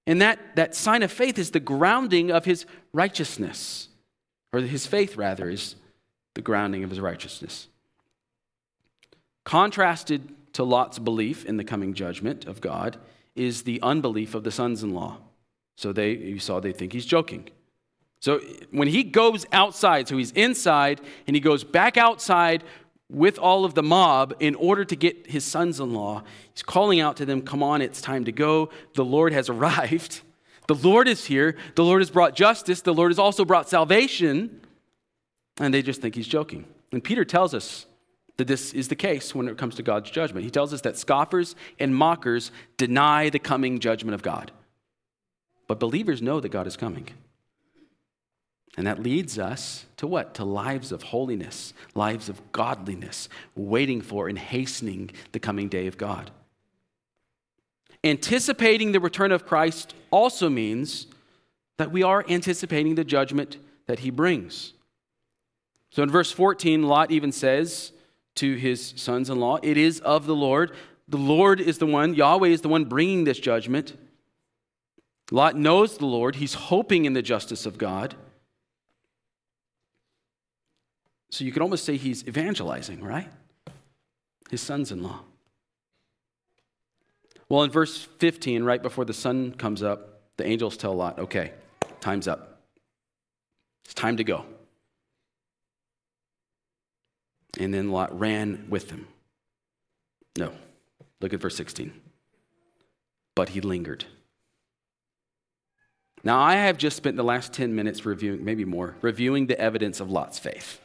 [0.07, 3.89] And that, that sign of faith is the grounding of his righteousness,
[4.53, 5.77] or his faith, rather, is
[6.35, 7.69] the grounding of his righteousness.
[9.45, 12.99] Contrasted to Lot's belief in the coming judgment of God
[13.37, 15.19] is the unbelief of the sons in law.
[15.77, 17.49] So they, you saw, they think he's joking.
[18.21, 18.41] So
[18.71, 22.65] when he goes outside, so he's inside, and he goes back outside
[23.11, 26.23] with all of the mob in order to get his sons in law.
[26.55, 28.71] He's calling out to them, Come on, it's time to go.
[28.95, 30.23] The Lord has arrived.
[30.69, 31.57] The Lord is here.
[31.75, 32.81] The Lord has brought justice.
[32.81, 34.61] The Lord has also brought salvation.
[35.59, 36.65] And they just think he's joking.
[36.93, 37.87] And Peter tells us
[38.37, 40.45] that this is the case when it comes to God's judgment.
[40.45, 44.53] He tells us that scoffers and mockers deny the coming judgment of God.
[45.67, 47.09] But believers know that God is coming.
[48.81, 50.33] And that leads us to what?
[50.37, 55.99] To lives of holiness, lives of godliness, waiting for and hastening the coming day of
[55.99, 56.31] God.
[58.03, 61.09] Anticipating the return of Christ also means
[61.77, 64.73] that we are anticipating the judgment that he brings.
[65.91, 67.93] So in verse 14, Lot even says
[68.37, 70.73] to his sons in law, It is of the Lord.
[71.07, 73.95] The Lord is the one, Yahweh is the one bringing this judgment.
[75.31, 78.17] Lot knows the Lord, he's hoping in the justice of God.
[81.31, 83.29] So you could almost say he's evangelizing, right?
[84.51, 85.21] His sons in law.
[87.49, 91.53] Well, in verse 15, right before the sun comes up, the angels tell Lot, okay,
[92.01, 92.61] time's up.
[93.85, 94.45] It's time to go.
[97.59, 99.09] And then Lot ran with them.
[100.39, 100.53] No,
[101.21, 101.93] look at verse 16.
[103.35, 104.05] But he lingered.
[106.23, 110.01] Now, I have just spent the last 10 minutes reviewing, maybe more, reviewing the evidence
[110.01, 110.81] of Lot's faith.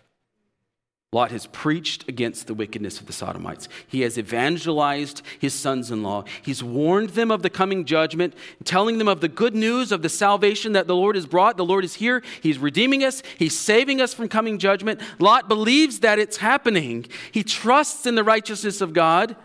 [1.15, 3.69] Lot has preached against the wickedness of the Sodomites.
[3.87, 6.25] He has evangelized his sons in law.
[6.41, 8.33] He's warned them of the coming judgment,
[8.65, 11.55] telling them of the good news of the salvation that the Lord has brought.
[11.55, 12.21] The Lord is here.
[12.43, 13.23] He's redeeming us.
[13.39, 14.99] He's saving us from coming judgment.
[15.17, 17.05] Lot believes that it's happening.
[17.31, 19.37] He trusts in the righteousness of God.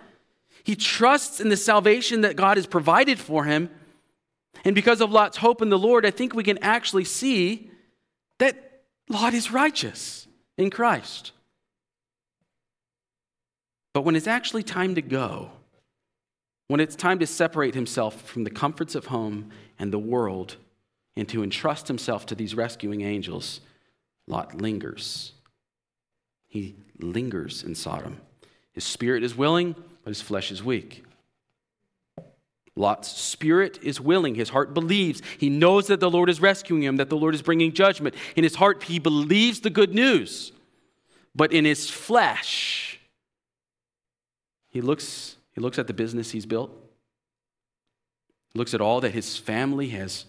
[0.64, 3.70] He trusts in the salvation that God has provided for him.
[4.64, 7.70] And because of Lot's hope in the Lord, I think we can actually see
[8.38, 10.26] that Lot is righteous
[10.58, 11.30] in Christ.
[13.92, 15.50] But when it's actually time to go,
[16.68, 20.56] when it's time to separate himself from the comforts of home and the world
[21.16, 23.60] and to entrust himself to these rescuing angels,
[24.28, 25.32] Lot lingers.
[26.46, 28.20] He lingers in Sodom.
[28.72, 29.74] His spirit is willing,
[30.04, 31.04] but his flesh is weak.
[32.76, 34.36] Lot's spirit is willing.
[34.36, 35.20] His heart believes.
[35.38, 38.14] He knows that the Lord is rescuing him, that the Lord is bringing judgment.
[38.36, 40.52] In his heart, he believes the good news.
[41.34, 42.89] But in his flesh,
[44.70, 46.70] he looks, he looks at the business he's built,
[48.52, 50.24] he looks at all that his family has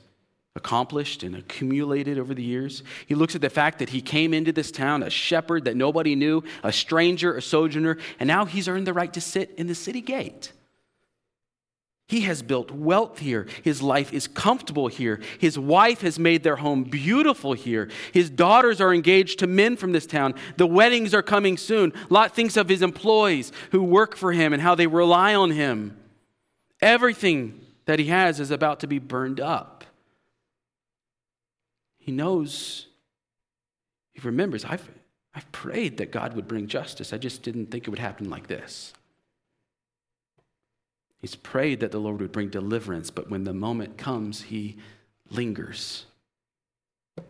[0.56, 2.84] accomplished and accumulated over the years.
[3.06, 6.16] He looks at the fact that he came into this town a shepherd that nobody
[6.16, 9.76] knew, a stranger, a sojourner, and now he's earned the right to sit in the
[9.76, 10.52] city gate.
[12.12, 13.48] He has built wealth here.
[13.64, 15.22] His life is comfortable here.
[15.40, 17.90] His wife has made their home beautiful here.
[18.12, 20.34] His daughters are engaged to men from this town.
[20.58, 21.94] The weddings are coming soon.
[22.10, 25.98] Lot thinks of his employees who work for him and how they rely on him.
[26.82, 29.86] Everything that he has is about to be burned up.
[31.98, 32.88] He knows,
[34.12, 34.86] he remembers, I've,
[35.34, 37.14] I've prayed that God would bring justice.
[37.14, 38.92] I just didn't think it would happen like this.
[41.22, 44.78] He's prayed that the Lord would bring deliverance, but when the moment comes, he
[45.30, 46.06] lingers.
[47.18, 47.26] Let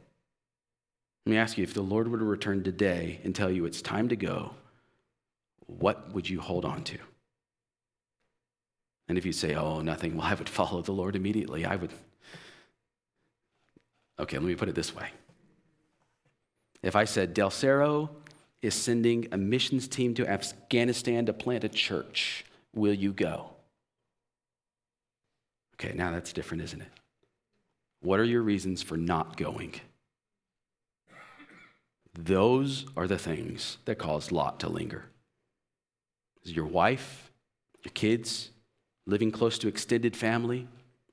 [1.25, 4.07] me ask you if the Lord were to return today and tell you it's time
[4.09, 4.55] to go,
[5.67, 6.97] what would you hold on to?
[9.07, 11.65] And if you say, oh, nothing, well, I would follow the Lord immediately.
[11.65, 11.91] I would.
[14.19, 15.09] Okay, let me put it this way.
[16.81, 18.09] If I said, Del Cerro
[18.61, 23.49] is sending a missions team to Afghanistan to plant a church, will you go?
[25.84, 26.88] Okay, now that's different, isn't it?
[28.01, 29.73] What are your reasons for not going?
[32.13, 35.05] Those are the things that caused Lot to linger.
[36.43, 37.32] Is your wife,
[37.84, 38.51] your kids,
[39.07, 40.67] living close to extended family,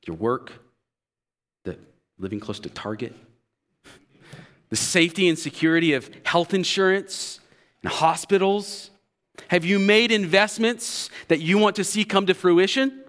[0.07, 0.53] your work,
[1.65, 1.79] the
[2.19, 3.15] living close to Target,
[4.69, 7.41] the safety and security of health insurance
[7.83, 8.91] and hospitals?
[9.49, 13.05] Have you made investments that you want to see come to fruition?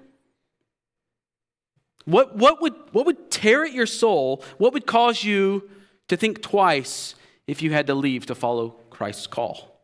[2.06, 4.44] What, what, would, what would tear at your soul?
[4.58, 5.70] What would cause you
[6.08, 7.16] to think twice
[7.48, 9.80] if you had to leave to follow Christ's call?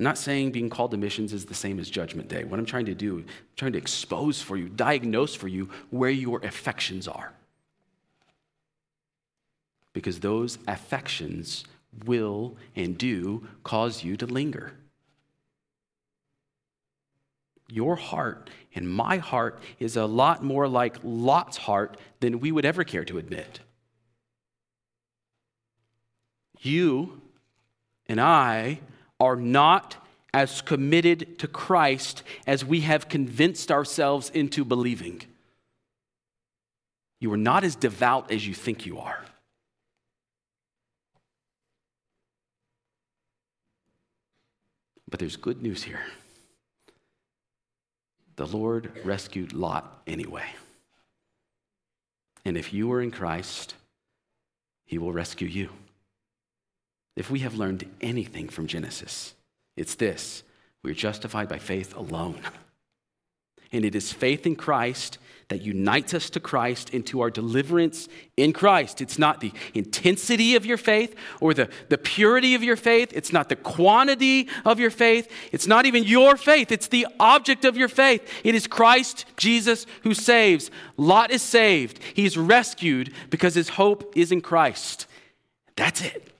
[0.00, 2.42] I'm not saying being called to missions is the same as judgment day.
[2.44, 6.10] What I'm trying to do, I'm trying to expose for you, diagnose for you where
[6.10, 7.34] your affections are.
[9.92, 11.64] Because those affections
[12.06, 14.72] will and do cause you to linger.
[17.68, 22.64] Your heart and my heart is a lot more like Lot's heart than we would
[22.64, 23.60] ever care to admit.
[26.60, 27.20] You
[28.06, 28.80] and I
[29.18, 29.96] are not
[30.32, 35.22] as committed to Christ as we have convinced ourselves into believing.
[37.18, 39.24] You are not as devout as you think you are.
[45.08, 46.02] But there's good news here
[48.40, 50.46] the Lord rescued Lot anyway.
[52.42, 53.74] And if you are in Christ,
[54.86, 55.68] he will rescue you.
[57.16, 59.34] If we have learned anything from Genesis,
[59.76, 60.42] it's this
[60.82, 62.40] we're justified by faith alone.
[63.72, 65.18] And it is faith in Christ
[65.50, 69.00] that unites us to Christ into our deliverance in Christ.
[69.00, 73.12] It's not the intensity of your faith or the, the purity of your faith.
[73.12, 75.28] It's not the quantity of your faith.
[75.50, 76.70] It's not even your faith.
[76.70, 78.22] It's the object of your faith.
[78.44, 80.70] It is Christ Jesus who saves.
[80.96, 81.98] Lot is saved.
[82.14, 85.08] He's rescued because his hope is in Christ.
[85.74, 86.32] That's it.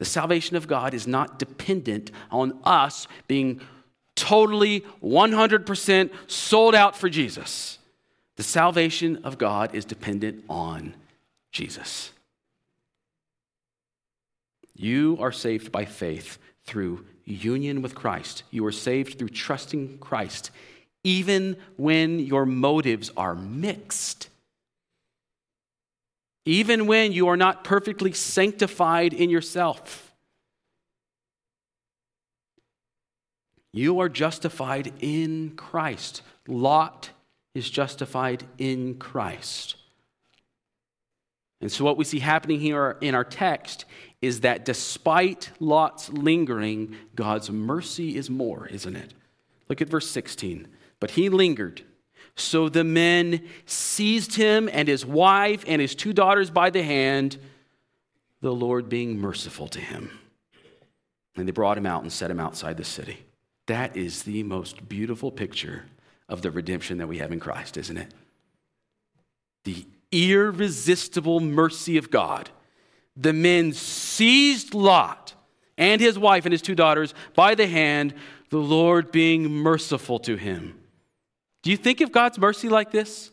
[0.00, 3.60] The salvation of God is not dependent on us being
[4.16, 7.78] totally 100% sold out for Jesus.
[8.36, 10.94] The salvation of God is dependent on
[11.52, 12.10] Jesus.
[14.74, 18.42] You are saved by faith through union with Christ.
[18.50, 20.50] You are saved through trusting Christ,
[21.04, 24.28] even when your motives are mixed.
[26.46, 30.05] even when you are not perfectly sanctified in yourself.
[33.76, 36.22] You are justified in Christ.
[36.48, 37.10] Lot
[37.54, 39.76] is justified in Christ.
[41.60, 43.84] And so, what we see happening here in our text
[44.22, 49.12] is that despite Lot's lingering, God's mercy is more, isn't it?
[49.68, 50.68] Look at verse 16.
[50.98, 51.82] But he lingered.
[52.34, 57.36] So the men seized him and his wife and his two daughters by the hand,
[58.40, 60.18] the Lord being merciful to him.
[61.36, 63.26] And they brought him out and set him outside the city.
[63.66, 65.86] That is the most beautiful picture
[66.28, 68.12] of the redemption that we have in Christ, isn't it?
[69.64, 72.50] The irresistible mercy of God.
[73.16, 75.34] The men seized Lot
[75.78, 78.14] and his wife and his two daughters by the hand,
[78.50, 80.78] the Lord being merciful to him.
[81.62, 83.30] Do you think of God's mercy like this?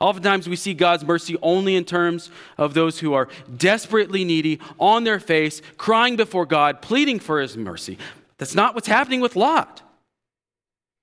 [0.00, 5.04] Oftentimes, we see God's mercy only in terms of those who are desperately needy, on
[5.04, 7.98] their face, crying before God, pleading for his mercy.
[8.38, 9.82] That's not what's happening with Lot.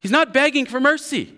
[0.02, 1.34] He's not begging for mercy.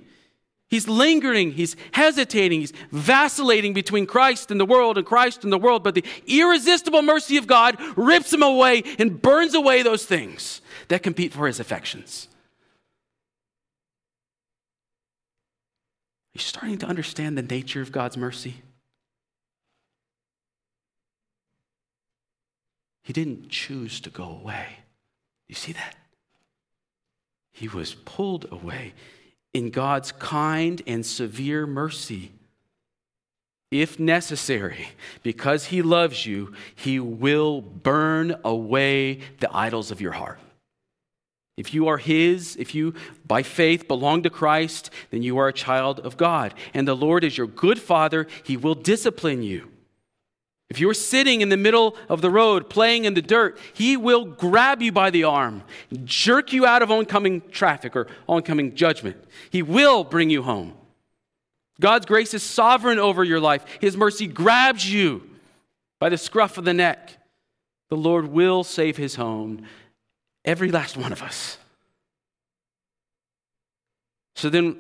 [0.70, 5.58] He's lingering, he's hesitating, he's vacillating between Christ and the world and Christ and the
[5.58, 10.62] world, but the irresistible mercy of God rips him away and burns away those things
[10.88, 12.29] that compete for his affections.
[16.40, 18.56] You starting to understand the nature of God's mercy?
[23.04, 24.68] He didn't choose to go away.
[25.48, 25.96] You see that?
[27.52, 28.94] He was pulled away
[29.54, 32.32] in God's kind and severe mercy.
[33.72, 34.90] If necessary,
[35.24, 40.40] because He loves you, He will burn away the idols of your heart.
[41.60, 42.94] If you are His, if you
[43.28, 46.54] by faith belong to Christ, then you are a child of God.
[46.74, 49.70] And the Lord is your good Father, He will discipline you.
[50.70, 54.24] If you're sitting in the middle of the road playing in the dirt, he will
[54.24, 55.64] grab you by the arm,
[56.04, 59.18] jerk you out of oncoming traffic or oncoming judgment.
[59.50, 60.76] He will bring you home.
[61.82, 63.66] God's grace is sovereign over your life.
[63.82, 65.24] His mercy grabs you
[66.00, 67.18] by the scruff of the neck.
[67.90, 69.66] The Lord will save his home,
[70.46, 71.58] every last one of us.
[74.36, 74.78] So then,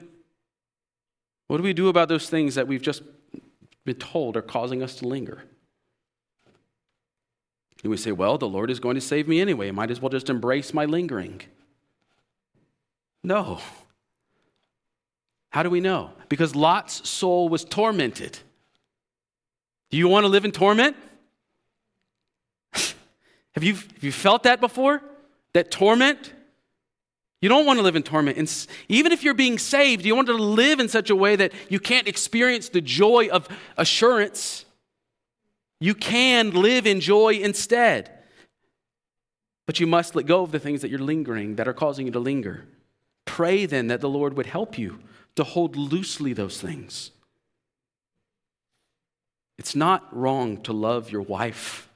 [1.47, 3.01] what do we do about those things that we've just
[3.83, 5.43] been told are causing us to linger?
[7.83, 9.69] And we say, well, the Lord is going to save me anyway.
[9.69, 11.41] I might as well just embrace my lingering.
[13.23, 13.59] No.
[15.49, 16.11] How do we know?
[16.27, 18.37] Because Lot's soul was tormented.
[19.89, 20.95] Do you want to live in torment?
[22.73, 25.01] have, you, have you felt that before?
[25.53, 26.33] That torment?
[27.41, 28.37] You don't want to live in torment.
[28.37, 31.53] And even if you're being saved, you want to live in such a way that
[31.69, 33.47] you can't experience the joy of
[33.77, 34.65] assurance
[35.79, 38.11] you can live in joy instead.
[39.65, 42.11] But you must let go of the things that you're lingering, that are causing you
[42.13, 42.65] to linger.
[43.25, 44.99] Pray then that the Lord would help you
[45.35, 47.11] to hold loosely those things.
[49.57, 51.89] It's not wrong to love your wife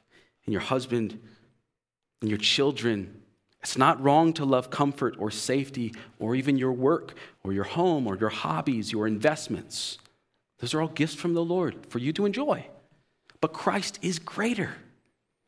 [0.46, 1.20] and your husband
[2.22, 3.23] and your children.
[3.64, 8.08] It's not wrong to love comfort or safety or even your work or your home
[8.08, 9.98] or your hobbies, your investments.
[10.60, 12.68] Those are all gifts from the Lord for you to enjoy
[13.44, 14.74] but Christ is greater.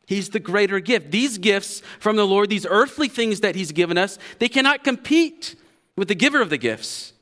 [0.05, 1.11] He's the greater gift.
[1.11, 5.55] These gifts from the Lord, these earthly things that He's given us, they cannot compete
[5.95, 7.13] with the giver of the gifts.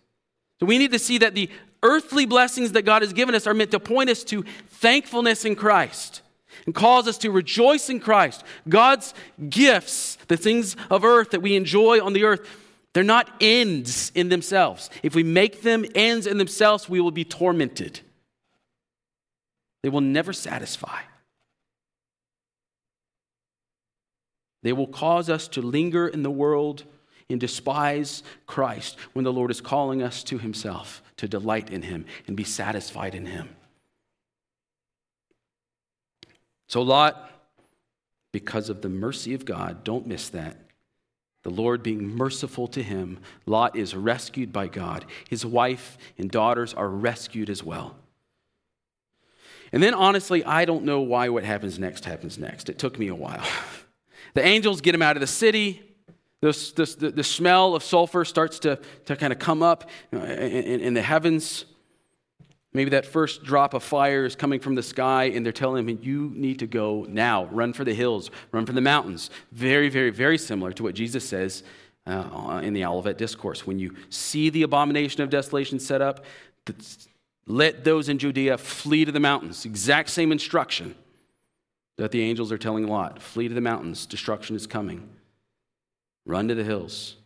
[0.59, 1.51] So we need to see that the
[1.83, 5.55] earthly blessings that God has given us are meant to point us to thankfulness in
[5.55, 6.23] Christ
[6.65, 8.43] and calls us to rejoice in Christ.
[8.67, 9.13] God's
[9.49, 12.47] gifts, the things of earth that we enjoy on the earth,
[12.93, 14.89] they're not ends in themselves.
[15.01, 18.01] If we make them ends in themselves, we will be tormented.
[19.81, 21.01] They will never satisfy.
[24.61, 26.83] They will cause us to linger in the world
[27.29, 32.05] and despise Christ when the Lord is calling us to Himself, to delight in Him
[32.27, 33.49] and be satisfied in Him.
[36.74, 37.30] So, Lot,
[38.32, 40.57] because of the mercy of God, don't miss that.
[41.43, 45.05] The Lord being merciful to him, Lot is rescued by God.
[45.30, 47.95] His wife and daughters are rescued as well.
[49.71, 52.69] And then, honestly, I don't know why what happens next happens next.
[52.69, 53.45] It took me a while.
[54.34, 55.84] The angels get him out of the city.
[56.41, 60.63] This, the, the smell of sulfur starts to, to kind of come up uh, in,
[60.63, 61.65] in, in the heavens.
[62.74, 65.99] Maybe that first drop of fire is coming from the sky, and they're telling him,
[66.01, 67.45] You need to go now.
[67.45, 69.30] Run for the hills, run for the mountains.
[69.51, 71.63] Very, very, very similar to what Jesus says
[72.07, 73.67] uh, in the Olivet Discourse.
[73.67, 76.26] When you see the abomination of desolation set up,
[77.45, 79.65] let those in Judea flee to the mountains.
[79.65, 80.95] Exact same instruction
[81.97, 85.09] that the angels are telling Lot flee to the mountains, destruction is coming.
[86.26, 87.17] Run to the hills.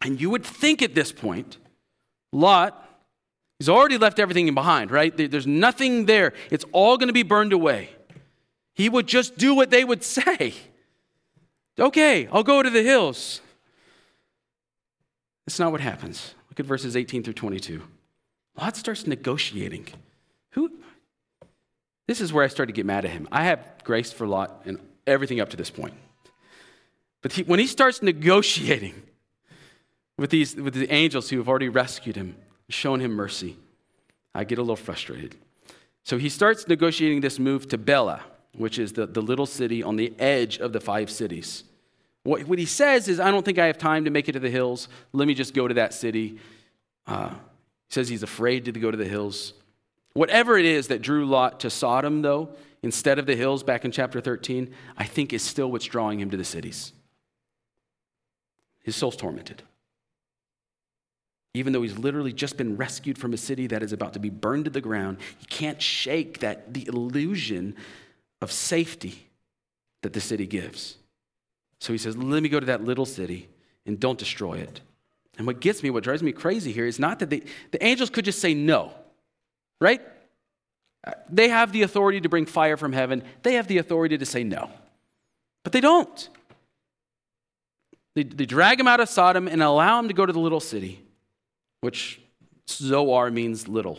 [0.00, 1.58] And you would think at this point,
[2.32, 2.89] Lot,
[3.60, 5.16] he's already left everything behind, right?
[5.16, 6.32] There's nothing there.
[6.50, 7.90] It's all going to be burned away.
[8.74, 10.54] He would just do what they would say.
[11.78, 13.40] Okay, I'll go to the hills.
[15.46, 16.34] That's not what happens.
[16.48, 17.82] Look at verses 18 through 22.
[18.58, 19.86] Lot starts negotiating.
[20.50, 20.70] Who?
[22.06, 23.28] This is where I start to get mad at him.
[23.30, 25.94] I have grace for Lot and everything up to this point.
[27.22, 28.94] But he, when he starts negotiating
[30.16, 32.36] with, these, with the angels who have already rescued him,
[32.70, 33.56] shown him mercy,
[34.34, 35.36] I get a little frustrated.
[36.04, 38.22] So he starts negotiating this move to Bela,
[38.56, 41.64] which is the, the little city on the edge of the five cities.
[42.22, 44.40] What, what he says is, I don't think I have time to make it to
[44.40, 44.88] the hills.
[45.12, 46.38] Let me just go to that city.
[47.06, 47.36] Uh, he
[47.94, 49.54] says he's afraid to go to the hills.
[50.12, 52.50] Whatever it is that drew Lot to Sodom, though,
[52.82, 56.30] instead of the hills back in chapter 13, I think is still what's drawing him
[56.30, 56.92] to the cities.
[58.82, 59.62] His soul's tormented.
[61.54, 64.30] Even though he's literally just been rescued from a city that is about to be
[64.30, 67.74] burned to the ground, he can't shake that the illusion
[68.40, 69.26] of safety
[70.02, 70.96] that the city gives.
[71.80, 73.48] So he says, Let me go to that little city
[73.86, 74.80] and don't destroy it.
[75.38, 78.10] And what gets me, what drives me crazy here is not that they, the angels
[78.10, 78.92] could just say no,
[79.80, 80.02] right?
[81.30, 84.44] They have the authority to bring fire from heaven, they have the authority to say
[84.44, 84.70] no.
[85.62, 86.28] But they don't.
[88.14, 90.60] They, they drag him out of Sodom and allow him to go to the little
[90.60, 91.02] city,
[91.80, 92.20] which
[92.68, 93.98] Zoar means little.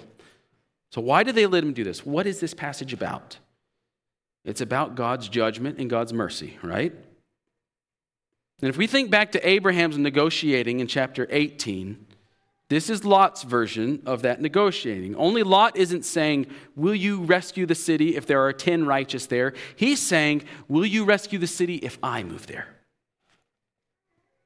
[0.92, 2.06] So, why did they let him do this?
[2.06, 3.38] What is this passage about?
[4.44, 6.94] It's about God's judgment and God's mercy, right?
[8.62, 12.06] And if we think back to Abraham's negotiating in chapter 18,
[12.70, 15.16] this is Lot's version of that negotiating.
[15.16, 19.54] Only Lot isn't saying, Will you rescue the city if there are 10 righteous there?
[19.76, 22.68] He's saying, Will you rescue the city if I move there?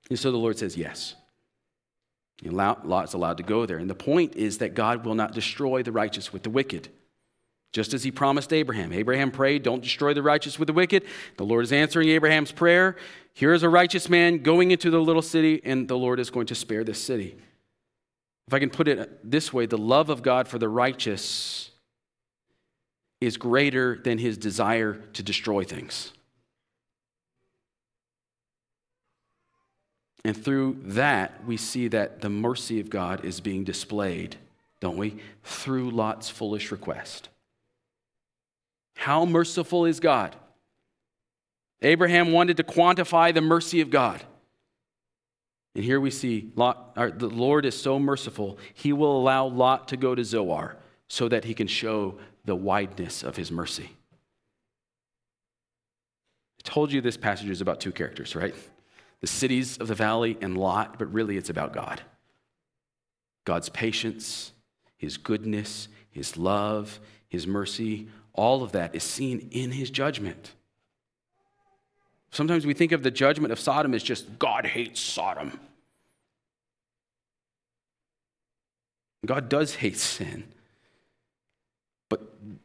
[0.09, 1.15] And so the Lord says, Yes.
[2.43, 3.77] Lot's allowed to go there.
[3.77, 6.89] And the point is that God will not destroy the righteous with the wicked.
[7.73, 8.93] Just as he promised Abraham.
[8.93, 11.03] Abraham prayed, Don't destroy the righteous with the wicked.
[11.37, 12.95] The Lord is answering Abraham's prayer.
[13.33, 16.47] Here is a righteous man going into the little city, and the Lord is going
[16.47, 17.35] to spare this city.
[18.47, 21.71] If I can put it this way, the love of God for the righteous
[23.19, 26.13] is greater than his desire to destroy things.
[30.25, 34.37] And through that, we see that the mercy of God is being displayed,
[34.79, 35.17] don't we?
[35.43, 37.29] Through Lot's foolish request.
[38.95, 40.35] How merciful is God?
[41.83, 44.23] Abraham wanted to quantify the mercy of God.
[45.75, 49.97] And here we see Lot, the Lord is so merciful, he will allow Lot to
[49.97, 50.75] go to Zoar
[51.07, 53.91] so that he can show the wideness of his mercy.
[56.59, 58.55] I told you this passage is about two characters, right?
[59.21, 62.01] The cities of the valley and Lot, but really it's about God.
[63.45, 64.51] God's patience,
[64.97, 70.53] his goodness, his love, his mercy, all of that is seen in his judgment.
[72.31, 75.59] Sometimes we think of the judgment of Sodom as just God hates Sodom.
[79.25, 80.45] God does hate sin.
[82.09, 82.21] But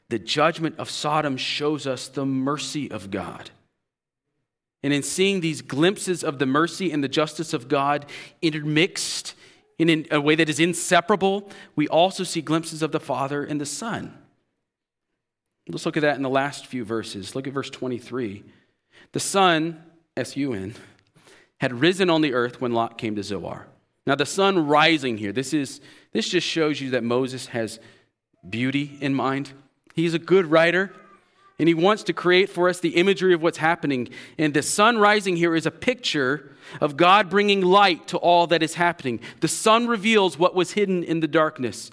[0.08, 3.50] the judgment of Sodom shows us the mercy of God.
[4.82, 8.06] And in seeing these glimpses of the mercy and the justice of God
[8.40, 9.34] intermixed
[9.78, 13.66] in a way that is inseparable, we also see glimpses of the Father and the
[13.66, 14.16] Son.
[15.68, 17.34] Let's look at that in the last few verses.
[17.34, 18.42] Look at verse 23.
[19.12, 19.82] The sun,
[20.16, 20.74] S U N,
[21.58, 23.66] had risen on the earth when Lot came to Zoar.
[24.06, 25.80] Now, the sun rising here, this, is,
[26.12, 27.78] this just shows you that Moses has
[28.48, 29.52] beauty in mind.
[29.94, 30.92] He's a good writer,
[31.60, 34.08] and he wants to create for us the imagery of what's happening.
[34.38, 38.62] And the sun rising here is a picture of God bringing light to all that
[38.62, 39.20] is happening.
[39.40, 41.90] The sun reveals what was hidden in the darkness.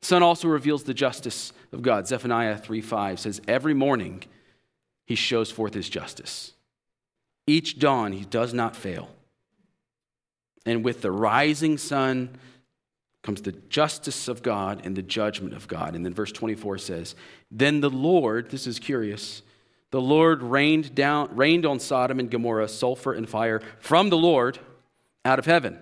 [0.00, 2.08] The sun also reveals the justice of God.
[2.08, 4.24] Zephaniah 3 5 says, Every morning
[5.04, 6.54] he shows forth his justice.
[7.46, 9.10] Each dawn he does not fail.
[10.64, 12.38] And with the rising sun
[13.22, 15.94] comes the justice of God and the judgment of God.
[15.94, 17.14] And then verse 24 says,
[17.50, 19.42] Then the Lord, this is curious,
[19.90, 24.58] the Lord rained down rained on Sodom and Gomorrah sulfur and fire from the Lord
[25.24, 25.78] out of heaven.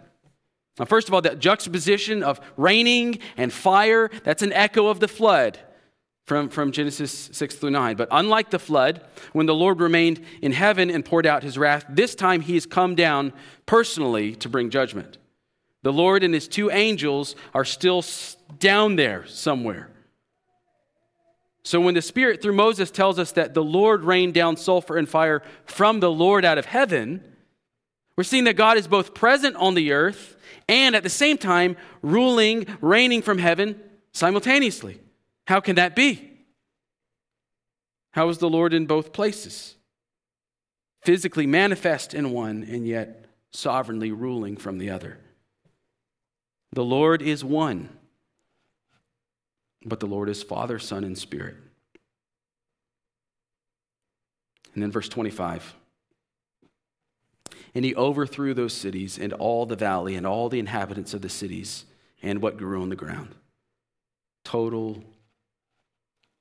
[0.79, 5.09] Now, first of all, that juxtaposition of raining and fire, that's an echo of the
[5.09, 5.59] flood
[6.27, 7.97] from, from Genesis 6 through 9.
[7.97, 11.85] But unlike the flood, when the Lord remained in heaven and poured out his wrath,
[11.89, 13.33] this time he has come down
[13.67, 15.19] personally to bring judgment.
[15.83, 18.05] The Lord and his two angels are still
[18.59, 19.91] down there somewhere.
[21.63, 25.09] So when the Spirit through Moses tells us that the Lord rained down sulfur and
[25.09, 27.23] fire from the Lord out of heaven,
[28.17, 30.37] we're seeing that God is both present on the earth
[30.69, 33.81] and at the same time ruling, reigning from heaven
[34.13, 35.01] simultaneously.
[35.47, 36.31] How can that be?
[38.13, 39.77] How is the Lord in both places?
[41.03, 45.19] Physically manifest in one and yet sovereignly ruling from the other.
[46.73, 47.89] The Lord is one,
[49.85, 51.57] but the Lord is Father, Son, and Spirit.
[54.75, 55.75] And then verse 25.
[57.75, 61.29] And he overthrew those cities and all the valley and all the inhabitants of the
[61.29, 61.87] cities
[62.23, 63.35] and what grew on the ground.
[64.45, 65.03] Total,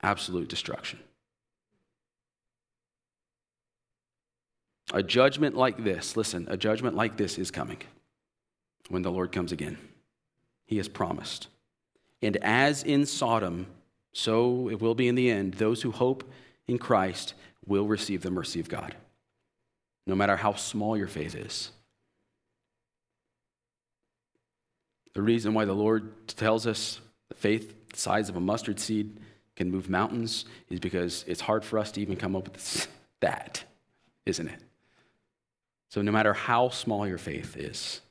[0.02, 0.98] absolute destruction.
[4.92, 7.78] A judgment like this, listen, a judgment like this is coming
[8.88, 9.78] when the Lord comes again.
[10.70, 11.48] He has promised.
[12.22, 13.66] And as in Sodom,
[14.12, 16.22] so it will be in the end, those who hope
[16.68, 17.34] in Christ
[17.66, 18.94] will receive the mercy of God,
[20.06, 21.72] no matter how small your faith is.
[25.14, 27.00] The reason why the Lord tells us
[27.30, 29.18] the faith the size of a mustard seed
[29.56, 32.86] can move mountains is because it's hard for us to even come up with
[33.20, 33.64] that,
[34.24, 34.60] isn't it?
[35.88, 38.02] So, no matter how small your faith is,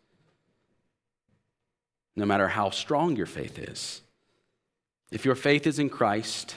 [2.20, 4.02] no matter how strong your faith is,
[5.12, 6.56] if your faith is in Christ,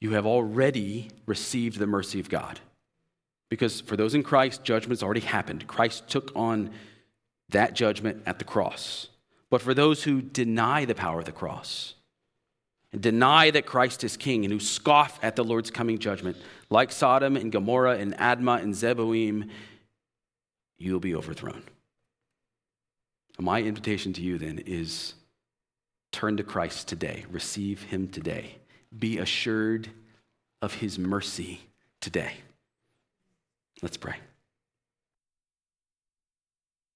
[0.00, 2.60] you have already received the mercy of God.
[3.48, 5.66] Because for those in Christ, judgment has already happened.
[5.66, 6.70] Christ took on
[7.50, 9.08] that judgment at the cross.
[9.50, 11.94] But for those who deny the power of the cross,
[12.92, 16.36] and deny that Christ is king, and who scoff at the Lord's coming judgment,
[16.70, 19.50] like Sodom and Gomorrah and Admah and Zeboim,
[20.78, 21.62] you'll be overthrown.
[23.38, 25.14] My invitation to you then is
[26.12, 28.56] turn to Christ today, receive him today,
[28.96, 29.88] be assured
[30.62, 31.60] of his mercy
[32.00, 32.34] today.
[33.82, 34.16] Let's pray.